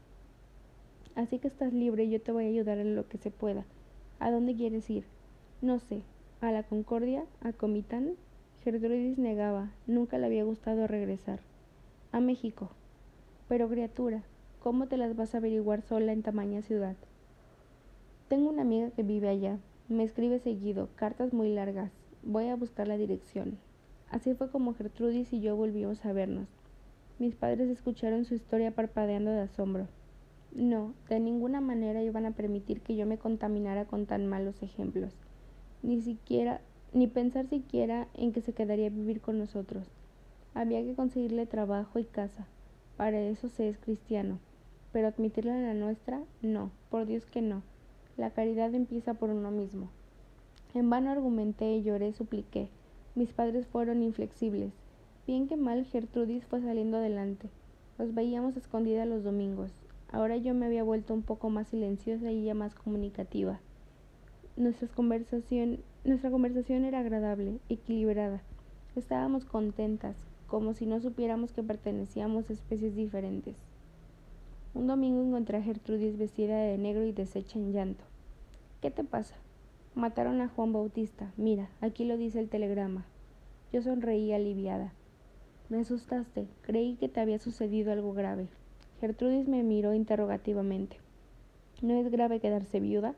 Así 1.15 1.39
que 1.39 1.49
estás 1.49 1.73
libre 1.73 2.05
y 2.05 2.11
yo 2.11 2.21
te 2.21 2.33
voy 2.33 2.45
a 2.45 2.49
ayudar 2.49 2.79
en 2.79 2.97
lo 2.97 3.09
que 3.09 3.19
se 3.19 3.31
pueda. 3.31 3.65
¿A 4.19 4.31
dónde 4.31 4.57
quieres 4.57 4.91
ir? 4.91 5.05
No 5.63 5.79
sé. 5.79 6.03
¿A 6.41 6.53
la 6.53 6.65
Concordia? 6.65 7.25
¿A 7.41 7.53
Comitán? 7.53 8.15
Gertrudis 8.63 9.17
negaba. 9.19 9.71
Nunca 9.87 10.19
le 10.19 10.27
había 10.27 10.45
gustado 10.45 10.87
regresar. 10.87 11.41
A 12.13 12.21
México. 12.21 12.71
Pero 13.49 13.67
criatura, 13.71 14.25
¿cómo 14.61 14.89
te 14.89 14.99
las 14.99 15.17
vas 15.17 15.35
a 15.35 15.39
averiguar 15.39 15.81
sola 15.81 16.13
en 16.13 16.23
tamaña 16.23 16.61
ciudad? 16.61 16.97
Tengo 18.29 18.51
una 18.51 18.61
amiga 18.61 18.91
que 18.91 19.03
vive 19.03 19.31
allá. 19.31 19.59
Me 19.89 20.05
escribe 20.05 20.39
seguido, 20.39 20.91
cartas 20.97 21.33
muy 21.33 21.49
largas. 21.55 21.91
Voy 22.23 22.49
a 22.49 22.57
buscar 22.57 22.87
la 22.87 22.99
dirección. 22.99 23.57
Así 24.11 24.35
fue 24.35 24.51
como 24.51 24.75
Gertrudis 24.75 25.33
y 25.33 25.41
yo 25.41 25.57
volvimos 25.57 26.05
a 26.05 26.13
vernos. 26.13 26.47
Mis 27.19 27.35
padres 27.35 27.71
escucharon 27.71 28.27
su 28.27 28.35
historia 28.35 28.71
parpadeando 28.71 29.31
de 29.31 29.41
asombro. 29.41 29.89
No, 30.53 30.93
de 31.09 31.19
ninguna 31.19 31.63
manera 31.63 32.03
iban 32.03 32.27
a 32.27 32.33
permitir 32.33 32.83
que 32.83 32.97
yo 32.97 33.07
me 33.07 33.17
contaminara 33.17 33.87
con 33.87 34.05
tan 34.05 34.27
malos 34.27 34.63
ejemplos. 34.63 35.15
Ni 35.83 36.03
siquiera, 36.03 36.61
ni 36.93 37.07
pensar 37.07 37.47
siquiera 37.49 38.09
en 38.13 38.33
que 38.33 38.43
se 38.43 38.53
quedaría 38.53 38.89
a 38.89 38.91
vivir 38.91 39.23
con 39.23 39.39
nosotros. 39.39 39.87
Había 40.53 40.83
que 40.83 40.95
conseguirle 40.95 41.47
trabajo 41.47 41.99
y 41.99 42.05
casa. 42.05 42.47
Para 42.99 43.19
eso 43.21 43.49
se 43.49 43.69
es 43.69 43.79
cristiano. 43.79 44.39
Pero 44.93 45.09
admitirla 45.09 45.57
en 45.57 45.65
la 45.65 45.73
nuestra, 45.73 46.21
no, 46.43 46.71
por 46.91 47.07
Dios 47.07 47.25
que 47.25 47.41
no. 47.41 47.63
La 48.17 48.31
caridad 48.31 48.75
empieza 48.75 49.15
por 49.15 49.31
uno 49.31 49.51
mismo. 49.51 49.89
En 50.75 50.91
vano 50.91 51.11
argumenté, 51.11 51.81
lloré, 51.83 52.13
supliqué. 52.13 52.69
Mis 53.15 53.33
padres 53.33 53.67
fueron 53.69 54.03
inflexibles. 54.03 54.73
Bien 55.27 55.47
que 55.47 55.57
mal 55.57 55.85
Gertrudis 55.87 56.45
fue 56.45 56.61
saliendo 56.61 56.97
adelante. 56.97 57.49
Nos 57.99 58.15
veíamos 58.15 58.57
escondida 58.57 59.07
los 59.07 59.25
domingos. 59.25 59.71
Ahora 60.11 60.37
yo 60.37 60.53
me 60.53 60.67
había 60.67 60.83
vuelto 60.83 61.15
un 61.15 61.23
poco 61.23 61.51
más 61.51 61.69
silenciosa 61.69 62.33
y 62.33 62.43
ella 62.43 62.55
más 62.55 62.75
comunicativa. 62.75 63.61
Conversación, 64.97 65.79
nuestra 66.03 66.33
conversación 66.33 66.85
era 66.85 66.99
agradable, 66.99 67.61
equilibrada. 67.69 68.43
Estábamos 68.97 69.45
contentas, 69.45 70.17
como 70.49 70.73
si 70.73 70.87
no 70.87 70.99
supiéramos 70.99 71.53
que 71.53 71.63
pertenecíamos 71.63 72.49
a 72.49 72.55
especies 72.55 72.97
diferentes. 72.97 73.55
Un 74.75 74.87
domingo 74.87 75.23
encontré 75.23 75.59
a 75.59 75.63
Gertrudis 75.63 76.17
vestida 76.17 76.59
de 76.59 76.79
negro 76.79 77.05
y 77.05 77.13
deshecha 77.13 77.59
en 77.59 77.73
llanto. 77.73 78.05
¿Qué 78.81 78.91
te 78.91 79.05
pasa? 79.05 79.35
Mataron 79.95 80.41
a 80.41 80.49
Juan 80.49 80.73
Bautista. 80.73 81.33
Mira, 81.37 81.69
aquí 81.81 82.05
lo 82.05 82.17
dice 82.17 82.41
el 82.41 82.49
telegrama. 82.49 83.05
Yo 83.73 83.83
sonreí 83.83 84.33
aliviada. 84.33 84.93
Me 85.69 85.81
asustaste. 85.81 86.47
Creí 86.63 86.97
que 86.97 87.09
te 87.09 87.21
había 87.21 87.39
sucedido 87.39 87.93
algo 87.93 88.15
grave. 88.15 88.49
Gertrudis 89.01 89.49
me 89.49 89.63
miró 89.63 89.93
interrogativamente. 89.93 90.97
¿No 91.83 91.95
es 91.95 92.11
grave 92.11 92.41
quedarse 92.41 92.81
viuda? 92.81 93.15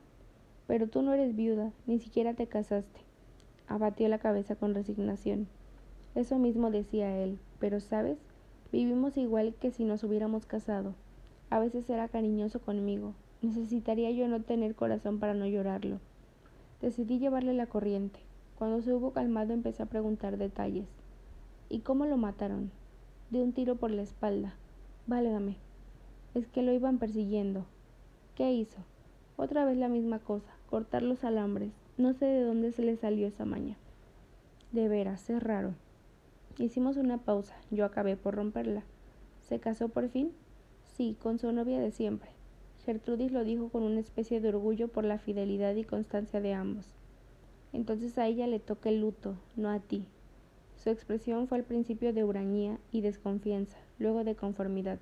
Pero 0.67 0.87
tú 0.87 1.01
no 1.01 1.13
eres 1.13 1.35
viuda, 1.35 1.71
ni 1.87 1.99
siquiera 1.99 2.33
te 2.33 2.47
casaste. 2.47 3.01
Abatió 3.67 4.07
la 4.09 4.19
cabeza 4.19 4.55
con 4.55 4.73
resignación. 4.73 5.47
Eso 6.13 6.37
mismo 6.37 6.71
decía 6.71 7.17
él, 7.17 7.39
pero 7.59 7.79
sabes, 7.79 8.17
vivimos 8.71 9.15
igual 9.17 9.53
que 9.59 9.71
si 9.71 9.85
nos 9.85 10.03
hubiéramos 10.03 10.45
casado. 10.45 10.93
A 11.49 11.59
veces 11.59 11.89
era 11.89 12.07
cariñoso 12.07 12.59
conmigo. 12.59 13.13
Necesitaría 13.41 14.11
yo 14.11 14.27
no 14.27 14.41
tener 14.41 14.75
corazón 14.75 15.19
para 15.19 15.33
no 15.33 15.47
llorarlo. 15.47 15.99
Decidí 16.81 17.19
llevarle 17.19 17.53
la 17.53 17.67
corriente. 17.67 18.19
Cuando 18.57 18.81
se 18.81 18.93
hubo 18.93 19.11
calmado 19.11 19.53
empecé 19.53 19.83
a 19.83 19.87
preguntar 19.87 20.37
detalles. 20.37 20.87
¿Y 21.69 21.79
cómo 21.79 22.05
lo 22.05 22.17
mataron? 22.17 22.71
De 23.29 23.41
un 23.41 23.53
tiro 23.53 23.77
por 23.77 23.91
la 23.91 24.01
espalda. 24.01 24.53
Válgame. 25.07 25.57
Es 26.33 26.47
que 26.47 26.61
lo 26.61 26.71
iban 26.71 26.97
persiguiendo. 26.97 27.65
¿Qué 28.35 28.53
hizo? 28.53 28.77
Otra 29.37 29.65
vez 29.65 29.77
la 29.77 29.87
misma 29.87 30.19
cosa, 30.19 30.51
cortar 30.69 31.01
los 31.01 31.23
alambres. 31.23 31.71
No 31.97 32.13
sé 32.13 32.25
de 32.25 32.43
dónde 32.43 32.71
se 32.71 32.83
le 32.83 32.95
salió 32.97 33.27
esa 33.27 33.45
maña. 33.45 33.77
De 34.71 34.87
veras, 34.87 35.29
es 35.29 35.41
raro. 35.41 35.73
Hicimos 36.57 36.97
una 36.97 37.17
pausa. 37.17 37.55
Yo 37.71 37.85
acabé 37.85 38.17
por 38.17 38.35
romperla. 38.35 38.83
¿Se 39.47 39.59
casó 39.59 39.89
por 39.89 40.09
fin? 40.09 40.31
Sí, 40.95 41.15
con 41.21 41.39
su 41.39 41.51
novia 41.51 41.79
de 41.79 41.91
siempre. 41.91 42.29
Gertrudis 42.85 43.31
lo 43.31 43.43
dijo 43.43 43.69
con 43.69 43.83
una 43.83 43.99
especie 43.99 44.41
de 44.41 44.49
orgullo 44.49 44.87
por 44.87 45.05
la 45.05 45.19
fidelidad 45.19 45.75
y 45.75 45.83
constancia 45.83 46.41
de 46.41 46.53
ambos. 46.53 46.85
Entonces 47.73 48.17
a 48.17 48.27
ella 48.27 48.47
le 48.47 48.59
toca 48.59 48.89
el 48.89 49.01
luto, 49.01 49.35
no 49.55 49.69
a 49.69 49.79
ti. 49.79 50.05
Su 50.75 50.89
expresión 50.89 51.47
fue 51.47 51.59
al 51.59 51.63
principio 51.63 52.11
de 52.11 52.23
hurañía 52.23 52.79
y 52.91 53.01
desconfianza, 53.01 53.77
luego 53.99 54.23
de 54.23 54.35
conformidad. 54.35 54.99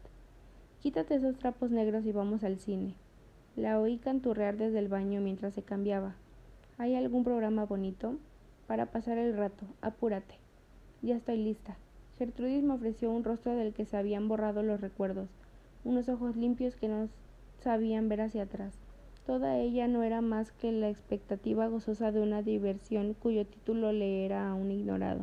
Quítate 0.82 1.16
esos 1.16 1.38
trapos 1.38 1.72
negros 1.72 2.06
y 2.06 2.12
vamos 2.12 2.44
al 2.44 2.60
cine. 2.60 2.96
La 3.56 3.80
oí 3.80 3.98
canturrear 3.98 4.58
desde 4.58 4.80
el 4.80 4.88
baño 4.88 5.22
mientras 5.22 5.54
se 5.54 5.64
cambiaba. 5.64 6.16
¿Hay 6.78 6.96
algún 6.96 7.24
programa 7.24 7.66
bonito? 7.66 8.18
Para 8.68 8.88
pasar 8.88 9.18
el 9.18 9.36
rato, 9.36 9.66
apúrate. 9.82 10.36
Ya 11.02 11.16
estoy 11.16 11.38
lista. 11.38 11.78
Gertrudis 12.18 12.62
me 12.62 12.74
ofreció 12.74 13.10
un 13.10 13.24
rostro 13.24 13.56
del 13.56 13.74
que 13.74 13.86
se 13.86 13.96
habían 13.96 14.28
borrado 14.28 14.64
los 14.64 14.82
recuerdos, 14.82 15.30
unos 15.86 16.10
ojos 16.10 16.36
limpios 16.36 16.76
que 16.76 16.90
no 16.90 17.08
sabían 17.62 18.10
ver 18.10 18.20
hacia 18.20 18.44
atrás. 18.44 18.74
Toda 19.26 19.58
ella 19.58 19.88
no 19.88 20.04
era 20.04 20.20
más 20.20 20.52
que 20.52 20.74
la 20.74 20.90
expectativa 20.90 21.68
gozosa 21.68 22.12
de 22.12 22.20
una 22.20 22.42
diversión 22.42 23.14
cuyo 23.14 23.46
título 23.46 23.94
le 23.94 24.26
era 24.26 24.50
aún 24.50 24.72
ignorado. 24.72 25.22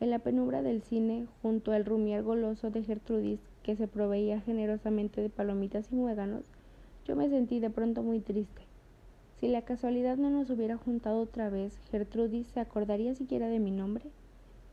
En 0.00 0.10
la 0.10 0.18
penumbra 0.18 0.62
del 0.62 0.82
cine, 0.82 1.28
junto 1.42 1.70
al 1.70 1.84
rumiar 1.84 2.24
goloso 2.24 2.70
de 2.70 2.82
Gertrudis, 2.82 3.38
que 3.62 3.76
se 3.76 3.86
proveía 3.86 4.40
generosamente 4.40 5.20
de 5.20 5.28
palomitas 5.28 5.92
y 5.92 5.94
muéganos, 5.94 6.42
yo 7.06 7.14
me 7.14 7.28
sentí 7.28 7.60
de 7.60 7.70
pronto 7.70 8.02
muy 8.02 8.18
triste. 8.18 8.62
Si 9.38 9.46
la 9.46 9.62
casualidad 9.62 10.16
no 10.16 10.30
nos 10.30 10.50
hubiera 10.50 10.76
juntado 10.76 11.20
otra 11.20 11.48
vez, 11.50 11.78
Gertrudis 11.92 12.48
se 12.48 12.58
acordaría 12.58 13.14
siquiera 13.14 13.46
de 13.46 13.60
mi 13.60 13.70
nombre. 13.70 14.10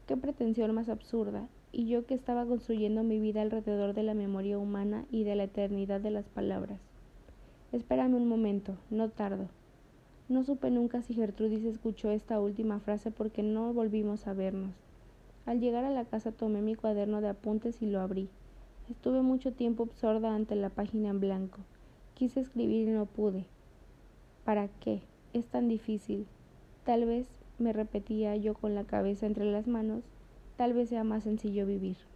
Qué 0.09 0.17
pretensión 0.17 0.73
más 0.73 0.89
absurda, 0.89 1.47
y 1.71 1.85
yo 1.85 2.07
que 2.07 2.15
estaba 2.15 2.43
construyendo 2.43 3.03
mi 3.03 3.19
vida 3.19 3.43
alrededor 3.43 3.93
de 3.93 4.01
la 4.01 4.15
memoria 4.15 4.57
humana 4.57 5.05
y 5.11 5.23
de 5.23 5.35
la 5.35 5.43
eternidad 5.43 6.01
de 6.01 6.09
las 6.09 6.27
palabras. 6.27 6.79
Espérame 7.71 8.15
un 8.15 8.27
momento, 8.27 8.75
no 8.89 9.09
tardo. 9.09 9.49
No 10.27 10.43
supe 10.43 10.71
nunca 10.71 11.03
si 11.03 11.13
Gertrudis 11.13 11.63
escuchó 11.63 12.09
esta 12.09 12.41
última 12.41 12.79
frase 12.79 13.11
porque 13.11 13.43
no 13.43 13.71
volvimos 13.71 14.25
a 14.25 14.33
vernos. 14.33 14.73
Al 15.45 15.59
llegar 15.59 15.85
a 15.85 15.91
la 15.91 16.05
casa 16.05 16.31
tomé 16.31 16.63
mi 16.63 16.73
cuaderno 16.73 17.21
de 17.21 17.29
apuntes 17.29 17.79
y 17.83 17.85
lo 17.85 18.01
abrí. 18.01 18.29
Estuve 18.89 19.21
mucho 19.21 19.53
tiempo 19.53 19.83
absorta 19.83 20.33
ante 20.33 20.55
la 20.55 20.71
página 20.71 21.09
en 21.09 21.19
blanco. 21.19 21.59
Quise 22.15 22.39
escribir 22.39 22.87
y 22.87 22.91
no 22.93 23.05
pude. 23.05 23.45
¿Para 24.43 24.69
qué? 24.79 25.03
Es 25.33 25.45
tan 25.45 25.67
difícil. 25.67 26.25
Tal 26.83 27.05
vez, 27.05 27.27
me 27.59 27.73
repetía 27.73 28.35
yo 28.35 28.53
con 28.53 28.75
la 28.75 28.85
cabeza 28.85 29.25
entre 29.25 29.45
las 29.45 29.67
manos, 29.67 30.03
tal 30.55 30.73
vez 30.73 30.89
sea 30.89 31.03
más 31.03 31.23
sencillo 31.23 31.65
vivir. 31.65 32.08